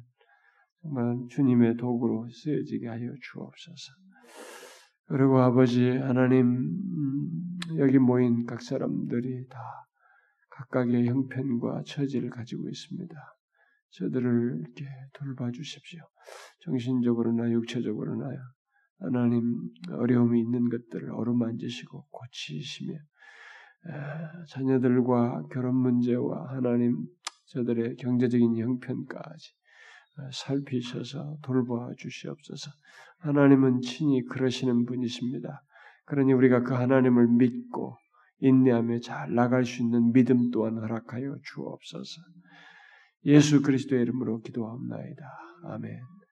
[0.82, 3.94] 정말 주님의 도구로 쓰여지게 하여 주옵소서.
[5.07, 9.60] 그리고 아버지 하나님 음, 여기 모인 각 사람들이 다
[10.49, 13.15] 각각의 형편과 처지를 가지고 있습니다.
[13.91, 16.02] 저들을 이렇게 돌봐 주십시오.
[16.61, 18.30] 정신적으로나 육체적으로나
[18.99, 22.98] 하나님 어려움이 있는 것들을 어루만지시고 고치시며
[24.49, 27.06] 자녀들과 결혼 문제와 하나님
[27.48, 29.53] 저들의 경제적인 형편까지
[30.31, 32.71] 살피셔서 돌봐 주시옵소서.
[33.19, 35.61] 하나님은 친히 그러시는 분이십니다.
[36.05, 37.97] 그러니 우리가 그 하나님을 믿고
[38.39, 42.21] 인내하며 잘 나갈 수 있는 믿음 또한 허락하여 주옵소서.
[43.25, 45.23] 예수 그리스도의 이름으로 기도합나이다.
[45.63, 46.14] 아멘.